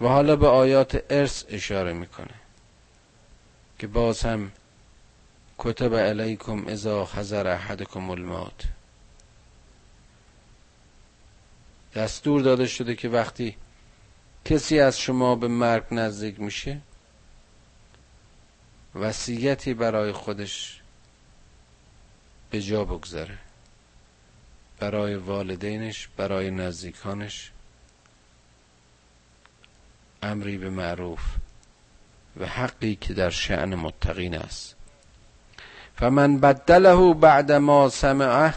و 0.00 0.06
حالا 0.06 0.36
به 0.36 0.48
آیات 0.48 1.04
ارث 1.10 1.44
اشاره 1.48 1.92
می‌کنه 1.92 2.34
که 3.78 3.86
باز 3.86 4.22
هم 4.22 4.52
کتب 5.58 5.94
علیکم 5.94 6.64
اذا 6.68 7.04
حضر 7.04 7.46
احدکم 7.46 8.10
الموت. 8.10 8.64
دستور 11.94 12.42
داده 12.42 12.66
شده 12.66 12.94
که 12.94 13.08
وقتی 13.08 13.56
کسی 14.44 14.80
از 14.80 14.98
شما 14.98 15.34
به 15.34 15.48
مرگ 15.48 15.84
نزدیک 15.90 16.40
میشه 16.40 16.80
وصیتی 18.94 19.74
برای 19.74 20.12
خودش 20.12 20.80
به 22.50 22.62
جا 22.62 22.84
بگذاره. 22.84 23.38
برای 24.78 25.14
والدینش 25.14 26.08
برای 26.16 26.50
نزدیکانش. 26.50 27.52
امری 30.22 30.58
به 30.58 30.70
معروف 30.70 31.22
و 32.36 32.46
حقی 32.46 32.94
که 32.94 33.14
در 33.14 33.30
شعن 33.30 33.74
متقین 33.74 34.34
است. 34.34 34.81
فمن 35.96 36.38
بدله 36.38 37.14
بعد 37.14 37.52
ما 37.52 37.88
سمعه 37.88 38.54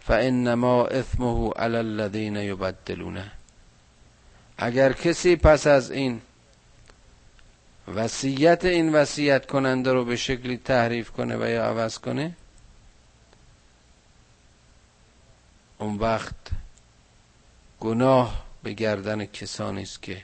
فانما 0.00 0.86
اثمه 0.86 1.50
علی 1.50 1.76
الذین 1.76 2.36
یبدلونه 2.36 3.32
اگر 4.58 4.92
کسی 4.92 5.36
پس 5.36 5.66
از 5.66 5.90
این 5.90 6.20
وصیت 7.94 8.64
این 8.64 8.94
وصیت 8.94 9.46
کننده 9.46 9.92
رو 9.92 10.04
به 10.04 10.16
شکلی 10.16 10.56
تحریف 10.56 11.10
کنه 11.10 11.36
و 11.36 11.48
یا 11.48 11.64
عوض 11.64 11.98
کنه 11.98 12.36
اون 15.78 15.96
وقت 15.96 16.34
گناه 17.80 18.44
به 18.62 18.72
گردن 18.72 19.24
کسانی 19.24 19.82
است 19.82 20.02
که 20.02 20.22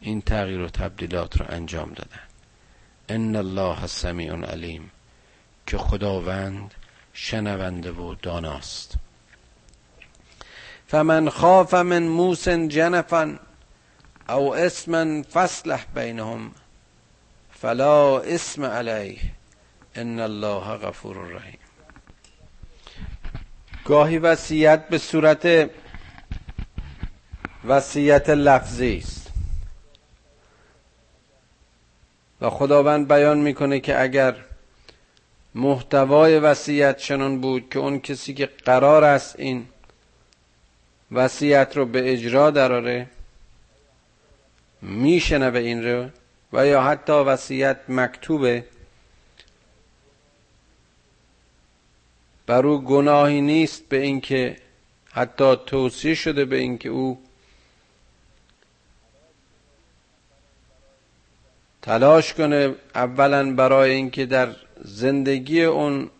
این 0.00 0.22
تغییر 0.22 0.60
و 0.60 0.68
تبدیلات 0.68 1.40
رو 1.40 1.46
انجام 1.48 1.92
دادن. 1.92 2.20
ان 3.08 3.36
الله 3.36 3.86
سمیع 3.86 4.34
علیم. 4.34 4.90
که 5.66 5.78
خداوند 5.78 6.74
شنونده 7.12 7.92
و 7.92 8.14
داناست. 8.14 8.94
فمن 10.88 11.28
خاف 11.28 11.74
من 11.74 12.02
موس 12.02 12.48
جنفا 12.48 13.38
او 14.28 14.56
اسما 14.56 15.22
فصلح 15.22 15.84
بینهم 15.94 16.50
فلا 17.52 18.20
اسم 18.20 18.64
علیه. 18.64 19.18
ان 19.94 20.20
الله 20.20 20.76
غفور 20.76 21.16
رحیم. 21.16 21.58
گاهی 23.84 24.18
وصیت 24.18 24.88
به 24.88 24.98
صورت 24.98 25.70
وصیت 27.64 28.30
لفظی 28.30 28.98
است. 28.98 29.30
و 32.40 32.50
خداوند 32.50 33.08
بیان 33.08 33.38
می‌کنه 33.38 33.80
که 33.80 34.00
اگر 34.02 34.45
محتوای 35.56 36.38
وصیت 36.38 36.96
چنان 36.96 37.40
بود 37.40 37.68
که 37.70 37.78
اون 37.78 38.00
کسی 38.00 38.34
که 38.34 38.46
قرار 38.46 39.04
است 39.04 39.40
این 39.40 39.68
وصیت 41.12 41.76
رو 41.76 41.86
به 41.86 42.12
اجرا 42.12 42.50
دراره 42.50 43.06
به 44.82 45.58
این 45.58 45.84
رو 45.84 46.08
و 46.52 46.66
یا 46.66 46.82
حتی 46.82 47.12
وصیت 47.12 47.76
مکتوبه 47.88 48.64
بر 52.46 52.66
او 52.66 52.82
گناهی 52.82 53.40
نیست 53.40 53.88
به 53.88 53.96
اینکه 53.96 54.56
حتی 55.10 55.56
توصیه 55.66 56.14
شده 56.14 56.44
به 56.44 56.56
اینکه 56.56 56.88
او 56.88 57.22
تلاش 61.82 62.34
کنه 62.34 62.74
اولا 62.94 63.54
برای 63.54 63.90
اینکه 63.90 64.26
در 64.26 64.65
زندگی 64.86 65.62
اون 65.62 66.10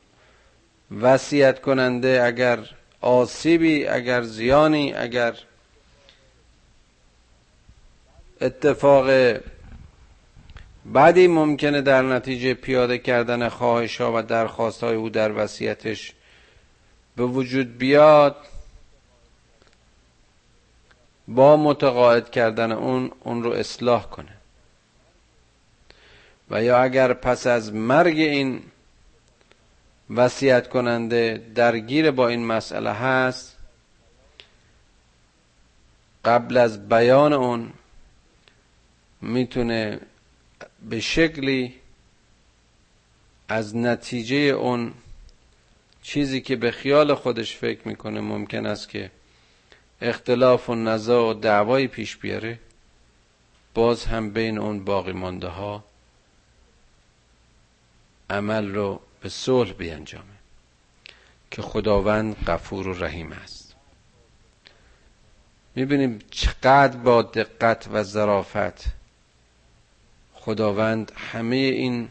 وصیت 1.01 1.61
کننده 1.61 2.23
اگر 2.25 2.59
آسیبی 3.01 3.87
اگر 3.87 4.23
زیانی 4.23 4.95
اگر 4.95 5.35
اتفاق 8.41 9.37
بعدی 10.85 11.27
ممکنه 11.27 11.81
در 11.81 12.03
نتیجه 12.03 12.55
پیاده 12.55 12.99
کردن 12.99 13.49
خواهش 13.49 14.01
ها 14.01 14.13
و 14.19 14.23
درخواست 14.23 14.85
های 14.85 14.95
او 14.95 15.11
در 15.11 15.33
وصیتش 15.45 16.13
به 17.17 17.25
وجود 17.25 17.79
بیاد 17.79 18.37
با 21.29 21.57
متقاعد 21.57 22.31
کردن 22.31 22.73
اون 22.73 23.11
اون 23.21 23.43
رو 23.43 23.51
اصلاح 23.53 24.07
کنه. 24.11 24.36
و 26.51 26.63
یا 26.63 26.83
اگر 26.83 27.13
پس 27.13 27.47
از 27.47 27.73
مرگ 27.75 28.19
این 28.19 28.63
وصیت 30.11 30.69
کننده 30.69 31.43
درگیر 31.55 32.11
با 32.11 32.29
این 32.29 32.47
مسئله 32.47 32.93
هست 32.93 33.57
قبل 36.25 36.57
از 36.57 36.89
بیان 36.89 37.33
اون 37.33 37.73
می‌تونه 39.21 40.01
به 40.89 41.01
شکلی 41.01 41.75
از 43.49 43.77
نتیجه 43.77 44.37
اون 44.37 44.93
چیزی 46.03 46.41
که 46.41 46.57
به 46.57 46.71
خیال 46.71 47.15
خودش 47.15 47.57
فکر 47.57 47.89
می‌کنه 47.89 48.21
ممکن 48.21 48.67
است 48.67 48.89
که 48.89 49.11
اختلاف 50.01 50.71
و 50.71 50.75
نزاع 50.75 51.31
و 51.31 51.35
دعوایی 51.35 51.87
پیش 51.87 52.17
بیاره 52.17 52.59
باز 53.75 54.05
هم 54.05 54.31
بین 54.31 54.59
اون 54.59 54.85
باقی 54.85 55.13
مانده 55.13 55.49
ها. 55.49 55.85
عمل 58.31 58.75
رو 58.75 59.01
به 59.21 59.29
صلح 59.29 59.73
بیانجامه 59.73 60.37
که 61.51 61.63
خداوند 61.63 62.45
غفور 62.47 62.89
و 62.89 62.93
رحیم 62.93 63.33
است. 63.33 63.75
می‌بینیم 65.75 66.19
چقدر 66.31 66.97
با 66.97 67.23
دقت 67.23 67.89
و 67.93 68.03
ظرافت 68.03 68.85
خداوند 70.35 71.13
همه 71.17 71.57
این 71.57 72.09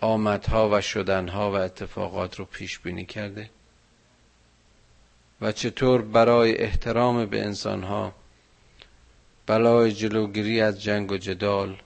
آمدها 0.00 0.70
و 0.72 0.80
شدنها 0.80 1.52
و 1.52 1.54
اتفاقات 1.54 2.36
رو 2.36 2.44
پیش 2.44 2.78
بینی 2.78 3.06
کرده 3.06 3.50
و 5.40 5.52
چطور 5.52 6.02
برای 6.02 6.58
احترام 6.58 7.26
به 7.26 7.42
انسانها 7.42 8.12
برای 9.46 9.92
جلوگیری 9.92 10.60
از 10.60 10.82
جنگ 10.82 11.12
و 11.12 11.16
جدال 11.16 11.76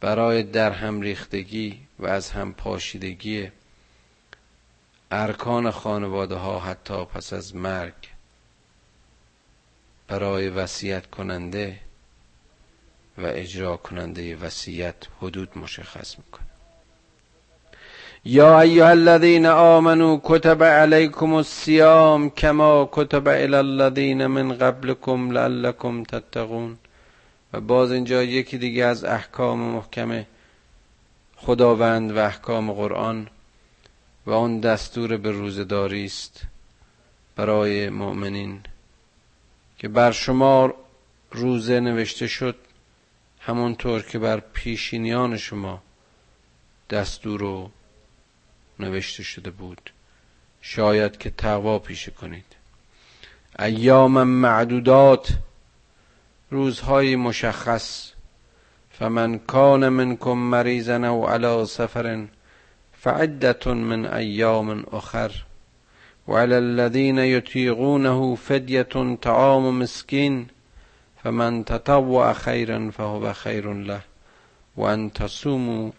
برای 0.00 0.42
در 0.42 0.70
هم 0.70 1.00
ریختگی 1.00 1.80
و 1.98 2.06
از 2.06 2.30
هم 2.30 2.52
پاشیدگی 2.52 3.48
ارکان 5.10 5.70
خانواده 5.70 6.34
ها 6.34 6.58
حتی 6.58 7.04
پس 7.04 7.32
از 7.32 7.56
مرگ 7.56 7.94
برای 10.08 10.48
وصیت 10.48 11.06
کننده 11.06 11.78
و 13.18 13.26
اجرا 13.26 13.76
کننده 13.76 14.36
وصیت 14.36 14.94
حدود 15.22 15.58
مشخص 15.58 16.18
می‌کنه. 16.18 16.46
یا 18.24 18.60
ایها 18.60 18.88
الذین 18.88 19.46
آمنوا 19.46 20.20
کتب 20.24 20.62
علیکم 20.64 21.32
الصیام 21.32 22.30
کما 22.30 22.88
کتب 22.92 23.28
علی 23.28 23.54
الذین 23.54 24.26
من 24.26 24.52
قبلکم 24.52 25.30
لعلکم 25.30 26.02
تتقون. 26.02 26.78
و 27.52 27.60
باز 27.60 27.92
اینجا 27.92 28.22
یکی 28.22 28.58
دیگه 28.58 28.84
از 28.84 29.04
احکام 29.04 29.60
محکم 29.60 30.24
خداوند 31.36 32.16
و 32.16 32.18
احکام 32.18 32.72
قرآن 32.72 33.28
و 34.26 34.30
آن 34.30 34.60
دستور 34.60 35.16
به 35.16 35.30
روزداری 35.30 36.04
است 36.04 36.42
برای 37.36 37.90
مؤمنین 37.90 38.60
که 39.78 39.88
بر 39.88 40.12
شما 40.12 40.74
روزه 41.30 41.80
نوشته 41.80 42.26
شد 42.26 42.56
همونطور 43.40 44.02
که 44.02 44.18
بر 44.18 44.40
پیشینیان 44.40 45.36
شما 45.36 45.82
دستور 46.90 47.42
و 47.42 47.70
نوشته 48.78 49.22
شده 49.22 49.50
بود. 49.50 49.90
شاید 50.60 51.18
که 51.18 51.30
تقوا 51.30 51.78
پیشه 51.78 52.10
کنید. 52.10 52.44
ایام 53.58 54.22
معدودات 54.22 55.38
روزهای 56.50 57.16
مشخص. 57.16 58.12
فمن 58.90 59.38
کان 59.38 59.88
منکم 59.88 60.38
مریضا 60.38 61.08
او 61.08 61.28
علی 61.28 61.66
سفر 61.66 62.26
فعدت 62.92 63.66
من 63.66 64.06
ایام 64.06 64.84
اخر. 64.92 65.30
وعلى 66.28 66.58
الذين 66.58 67.18
يطيقونه 67.18 68.34
فدية 68.34 69.16
طعام 69.22 69.78
مسكين 69.78 70.46
فمن 71.24 71.64
تطوع 71.64 72.32
خيرا 72.32 72.90
فهو 72.90 73.32
خير 73.32 73.72
له. 73.72 74.00
وان 74.76 75.12
تصوموا 75.12 75.90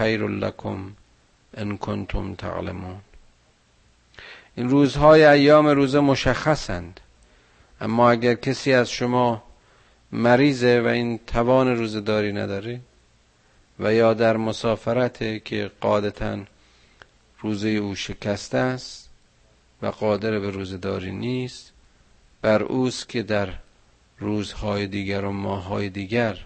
لكم 0.00 0.92
ان 1.58 1.76
کنتم 1.76 2.34
تعلمون. 2.34 3.00
این 4.56 4.70
روزهای 4.70 5.24
ایام 5.24 5.66
روزه 5.66 6.00
مشخصند. 6.00 7.00
اما 7.80 8.10
اگر 8.10 8.34
کسی 8.34 8.72
از 8.72 8.90
شما 8.90 9.42
مریضه 10.12 10.80
و 10.80 10.86
این 10.86 11.18
توان 11.26 11.76
روزداری 11.76 12.32
نداره 12.32 12.80
و 13.78 13.94
یا 13.94 14.14
در 14.14 14.36
مسافرت 14.36 15.44
که 15.44 15.70
قادتا 15.80 16.38
روزه 17.40 17.68
او 17.68 17.94
شکسته 17.94 18.58
است 18.58 19.10
و 19.82 19.86
قادر 19.86 20.38
به 20.38 20.50
روزداری 20.50 21.12
نیست 21.12 21.72
بر 22.42 22.62
اوست 22.62 23.08
که 23.08 23.22
در 23.22 23.54
روزهای 24.18 24.86
دیگر 24.86 25.24
و 25.24 25.32
ماههای 25.32 25.88
دیگر 25.88 26.38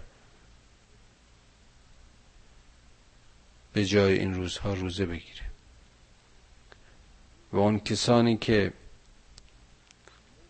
به 3.73 3.85
جای 3.85 4.19
این 4.19 4.33
روزها 4.33 4.73
روزه 4.73 5.05
بگیره. 5.05 5.43
و 7.53 7.57
اون 7.57 7.79
کسانی 7.79 8.37
که 8.37 8.73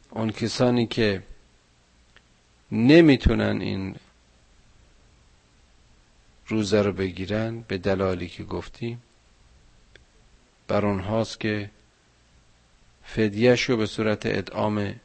اون 0.09 0.31
کسانی 0.31 0.87
که 0.87 1.23
نمی‌تونن 2.71 3.61
این 3.61 3.95
روزه 6.47 6.81
رو 6.81 6.91
بگیرن 6.91 7.61
به 7.61 7.77
دلالی 7.77 8.27
که 8.29 8.43
گفتیم. 8.43 9.01
بر 10.67 10.85
اونهاست 10.85 11.39
که 11.39 11.69
فدیهش 13.03 13.69
به 13.69 13.85
صورت 13.85 14.25
ادعام 14.25 14.95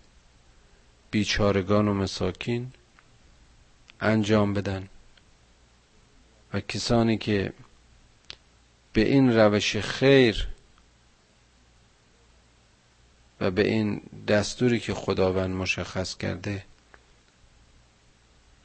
بیچارگان 1.10 1.88
و 1.88 1.94
مساکین 1.94 2.72
انجام 4.00 4.54
بدن. 4.54 4.88
و 6.54 6.60
کسانی 6.60 7.18
که 7.18 7.52
به 8.92 9.00
این 9.00 9.32
روش 9.32 9.76
خیر 9.76 10.48
و 13.40 13.50
به 13.50 13.68
این 13.68 14.00
دستوری 14.28 14.80
که 14.80 14.94
خداوند 14.94 15.50
مشخص 15.50 16.16
کرده 16.16 16.64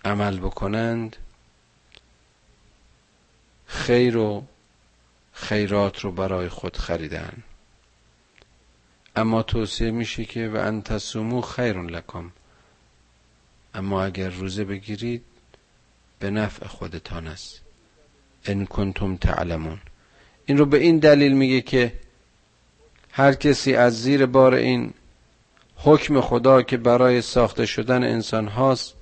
عمل 0.05 0.39
بکنند 0.39 1.15
خیر 3.65 4.17
و 4.17 4.43
خیرات 5.33 5.99
رو 5.99 6.11
برای 6.11 6.49
خود 6.49 6.77
خریدن. 6.77 7.43
اما 9.15 9.43
توصیه 9.43 9.91
میشه 9.91 10.25
که 10.25 10.49
و 10.49 10.55
انتصومو 10.55 11.41
خیر 11.41 11.81
لکم. 11.81 12.31
اما 13.73 14.03
اگر 14.03 14.29
روزه 14.29 14.63
بگیرید 14.63 15.23
به 16.19 16.29
نفع 16.29 16.67
خودتان 16.67 17.27
است. 17.27 17.61
ان 18.45 18.65
کنتم 18.65 19.15
تعلمون. 19.15 19.79
این 20.45 20.57
رو 20.57 20.65
به 20.65 20.77
این 20.77 20.99
دلیل 20.99 21.33
میگه 21.33 21.61
که 21.61 21.93
هر 23.11 23.33
کسی 23.33 23.75
از 23.75 24.01
زیر 24.01 24.25
بار 24.25 24.53
این 24.53 24.93
حکم 25.75 26.21
خدا 26.21 26.61
که 26.61 26.77
برای 26.77 27.21
ساخته 27.21 27.65
شدن 27.65 28.03
انسان 28.03 28.47
هاست 28.47 28.96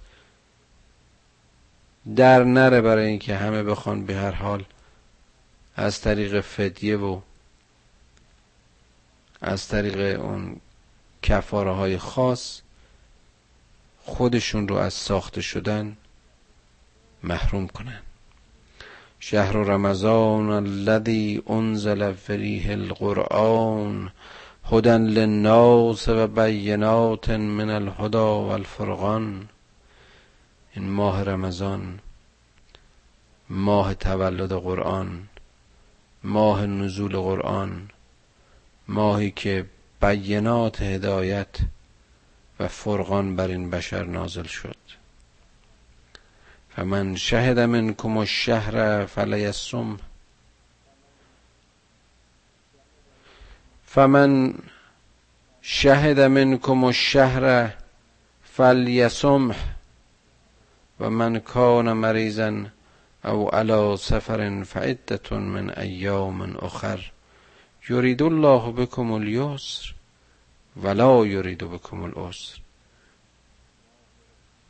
در 2.15 2.43
نره 2.43 2.81
برای 2.81 3.07
اینکه 3.07 3.35
همه 3.35 3.63
بخوان 3.63 4.05
به 4.05 4.15
هر 4.15 4.31
حال 4.31 4.63
از 5.75 6.01
طریق 6.01 6.41
فدیه 6.41 6.97
و 6.97 7.19
از 9.41 9.67
طریق 9.67 10.21
اون 10.21 10.55
کفاره 11.21 11.71
های 11.71 11.97
خاص 11.97 12.61
خودشون 14.03 14.67
رو 14.67 14.75
از 14.75 14.93
ساخته 14.93 15.41
شدن 15.41 15.97
محروم 17.23 17.67
کنن. 17.67 18.01
شهر 19.19 19.51
رمضان 19.51 20.49
الذي 20.49 21.43
انزل 21.49 22.13
فيه 22.13 22.71
القرآن 22.71 24.11
هدى 24.71 24.89
للناس 24.97 26.09
و 26.09 26.27
بینات 26.27 27.29
من 27.29 27.69
الهدى 27.69 28.17
والفرقان. 28.17 29.47
این 30.75 30.89
ماه 30.89 31.23
رمضان 31.23 31.99
ماه 33.49 33.93
تولد 33.93 34.53
قرآن 34.53 35.27
ماه 36.23 36.65
نزول 36.65 37.17
قرآن 37.17 37.89
ماهی 38.87 39.31
که 39.31 39.65
بینات 40.01 40.81
هدایت 40.81 41.55
و 42.59 42.67
فرقان 42.67 43.35
بر 43.35 43.47
این 43.47 43.69
بشر 43.69 44.03
نازل 44.03 44.43
شد. 44.43 44.77
فمن 46.75 47.15
شهد 47.15 47.59
منکم 47.59 48.17
الشهر 48.17 49.05
فلیصم. 49.05 49.97
فمن 53.85 54.53
شهد 55.61 56.19
منکم 56.19 56.83
الشهر 56.83 57.73
فلیصم. 58.43 59.55
و 60.99 61.09
من 61.09 61.39
کان 61.39 61.93
مریضا 61.93 62.65
او 63.23 63.55
علی 63.55 63.97
سفر 63.97 64.63
فعدت 64.63 65.33
من 65.33 65.69
ایام 65.69 66.57
اخر. 66.57 67.11
یرید 67.89 68.23
الله 68.23 68.71
بكم 68.71 69.11
اليسر 69.11 69.93
ولا 70.83 71.25
یرید 71.25 71.63
بكم 71.63 72.03
العسر. 72.03 72.59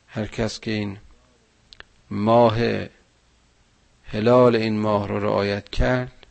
هر 0.08 0.26
کس 0.26 0.60
که 0.60 0.72
این 0.72 0.98
ماه 2.10 2.58
هلال 4.06 4.56
این 4.56 4.80
ماه 4.80 5.08
رو 5.08 5.20
رعایت 5.20 5.70
کرد 5.70 6.26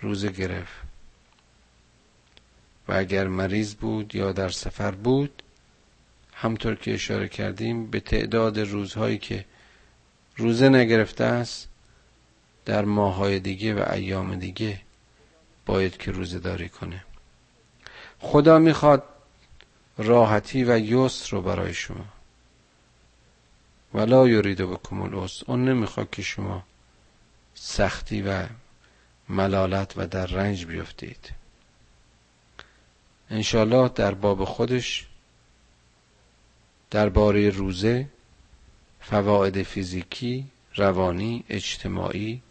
روزه 0.00 0.28
گرفت. 0.28 0.90
و 2.88 2.92
اگر 2.92 3.28
مریض 3.28 3.74
بود 3.74 4.14
یا 4.14 4.32
در 4.32 4.48
سفر 4.48 4.90
بود 4.90 5.42
همطور 6.42 6.74
که 6.74 6.94
اشاره 6.94 7.28
کردیم 7.28 7.90
به 7.90 8.00
تعداد 8.00 8.58
روزهایی 8.58 9.18
که 9.18 9.44
روزه 10.36 10.68
نگرفته 10.68 11.24
است 11.24 11.68
در 12.64 12.84
ماهای 12.84 13.40
دیگه 13.40 13.74
و 13.74 13.92
ایام 13.92 14.34
دیگه 14.34 14.80
باید 15.66 15.96
که 15.96 16.10
روزه 16.10 16.38
داری 16.38 16.68
کنه. 16.68 17.04
خدا 18.18 18.58
می‌خواد 18.58 19.04
راحتی 19.98 20.64
و 20.64 20.78
یسر 20.78 21.30
رو 21.30 21.42
برای 21.42 21.74
شما. 21.74 22.04
ولا 23.94 24.28
یرید 24.28 24.60
بکم 24.60 25.02
العسر. 25.02 25.44
اون 25.46 25.64
نمی‌خواد 25.64 26.10
که 26.10 26.22
شما 26.22 26.62
سختی 27.54 28.22
و 28.22 28.46
ملالت 29.28 29.92
و 29.96 30.06
در 30.06 30.26
رنج 30.26 30.66
بیفتید. 30.66 31.32
انشالله 33.30 33.88
در 33.88 34.14
باب 34.14 34.44
خودش 34.44 35.09
درباره 36.90 37.50
روزه 37.50 38.08
فواید 39.00 39.62
فیزیکی 39.62 40.46
روانی 40.76 41.44
اجتماعی 41.48 42.42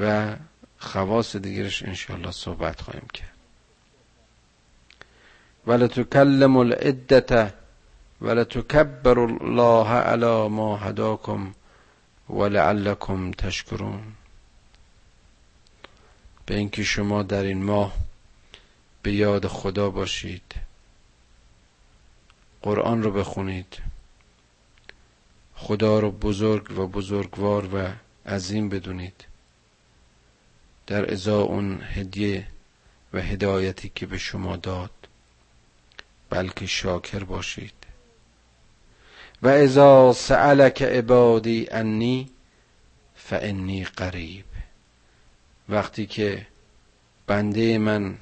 و 0.00 0.36
خواص 0.78 1.36
دیگرش 1.36 1.82
انشاءالله 1.82 2.30
صحبت 2.30 2.80
خواهیم 2.80 3.08
کرد. 3.14 3.34
ولتکلم 5.66 6.56
العدت 6.56 7.54
ولتکبر 8.20 9.18
الله 9.18 9.88
علی 9.88 10.48
ما 10.48 10.76
هداکم 10.76 11.54
ولعلکم 12.30 13.30
تشکرون. 13.30 14.02
به 16.46 16.54
اینکه 16.54 16.82
شما 16.84 17.22
در 17.22 17.42
این 17.42 17.62
ماه 17.62 17.94
به 19.02 19.12
یاد 19.12 19.46
خدا 19.46 19.90
باشید. 19.90 20.63
قرآن 22.64 23.02
رو 23.02 23.10
بخونید. 23.10 23.76
خدا 25.54 25.98
رو 25.98 26.10
بزرگ 26.10 26.78
و 26.78 26.86
بزرگوار 26.86 27.74
و 27.74 27.88
عظیم 28.30 28.68
بدونید. 28.68 29.24
در 30.86 31.12
ازا 31.12 31.42
اون 31.42 31.82
هدیه 31.82 32.46
و 33.12 33.20
هدایتی 33.20 33.92
که 33.94 34.06
به 34.06 34.18
شما 34.18 34.56
داد 34.56 34.90
بلکه 36.30 36.66
شاکر 36.66 37.24
باشید. 37.24 37.74
و 39.42 39.48
ازا 39.48 40.12
سألک 40.12 40.82
عبادی 40.82 41.68
انی 41.70 42.30
فانی 43.14 43.84
قریب. 43.84 44.44
وقتی 45.68 46.06
که 46.06 46.46
بنده 47.26 47.78
من 47.78 48.16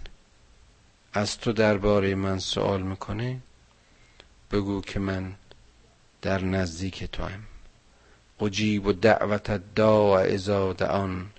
از 1.13 1.39
تو 1.39 1.53
درباره 1.53 2.15
من 2.15 2.39
سوال 2.39 2.83
می‌کنه 2.83 3.41
بگو 4.53 4.81
که 4.81 4.99
من 4.99 5.35
در 6.23 6.45
نزدیک 6.45 7.05
تو 7.05 7.25
هم 7.25 7.43
اجیب 8.41 8.87
و 8.87 8.93
دعوت 8.93 9.51
دعا 9.51 10.19
ازا 10.19 10.73
دعان. 10.73 11.31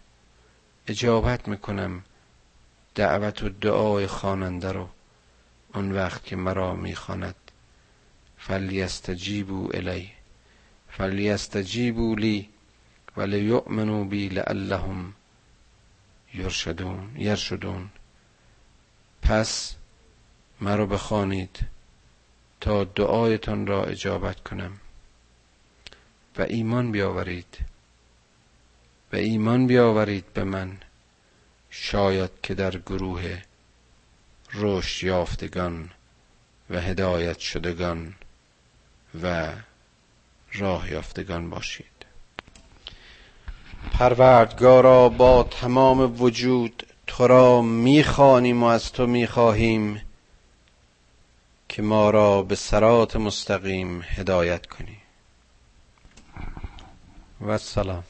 اجابت 0.88 1.48
می‌کنم 1.48 2.04
دعوت 2.96 3.44
و 3.44 3.50
دعای 3.50 4.08
خواننده 4.08 4.72
رو 4.72 4.90
اون 5.76 5.92
وقت 5.92 6.24
که 6.24 6.36
مرا 6.36 6.76
می‌خواند. 6.76 7.36
فلیستجیبو 8.38 9.70
الی 9.74 10.12
فلیستجیبو 10.90 12.16
لی 12.16 12.50
ولیؤمنو 13.18 14.06
بی 14.06 14.30
لعلهم 14.30 15.14
یرشدون 16.34 17.16
یرشدون. 17.18 17.90
پس 19.22 19.76
مرا 20.62 20.86
بخوانید. 20.86 21.73
تا 22.64 22.84
دعایتان 22.84 23.68
را 23.68 23.84
اجابت 23.84 24.44
کنم. 24.44 24.72
و 26.38 26.42
ایمان 26.42 26.92
بیاورید. 26.92 27.58
و 29.14 29.16
ایمان 29.16 29.68
بیاورید 29.68 30.34
به 30.34 30.44
من. 30.44 30.78
شاید 31.70 32.30
که 32.44 32.54
در 32.54 32.78
گروه 32.78 33.42
رشد 34.54 35.04
یافتگان 35.04 35.90
و 36.70 36.82
هدایت 36.82 37.40
شدگان 37.40 38.14
و 39.24 39.52
راه 40.54 40.92
یافتگان 40.92 41.50
باشید. 41.50 42.06
پروردگارا 43.92 45.10
با 45.10 45.44
تمام 45.44 46.22
وجود 46.22 46.84
تو 47.08 47.28
را 47.28 47.62
می‌خوانیم 47.62 48.64
و 48.64 48.66
از 48.66 48.92
تو 48.92 49.08
می‌خواهیم. 49.08 50.02
که 51.74 51.82
ما 51.82 52.10
را 52.10 52.42
به 52.44 52.56
سرات 52.56 53.16
مستقیم 53.16 54.02
هدایت 54.02 54.66
کنی. 54.66 54.98
و 57.42 57.58
سلام. 57.58 58.04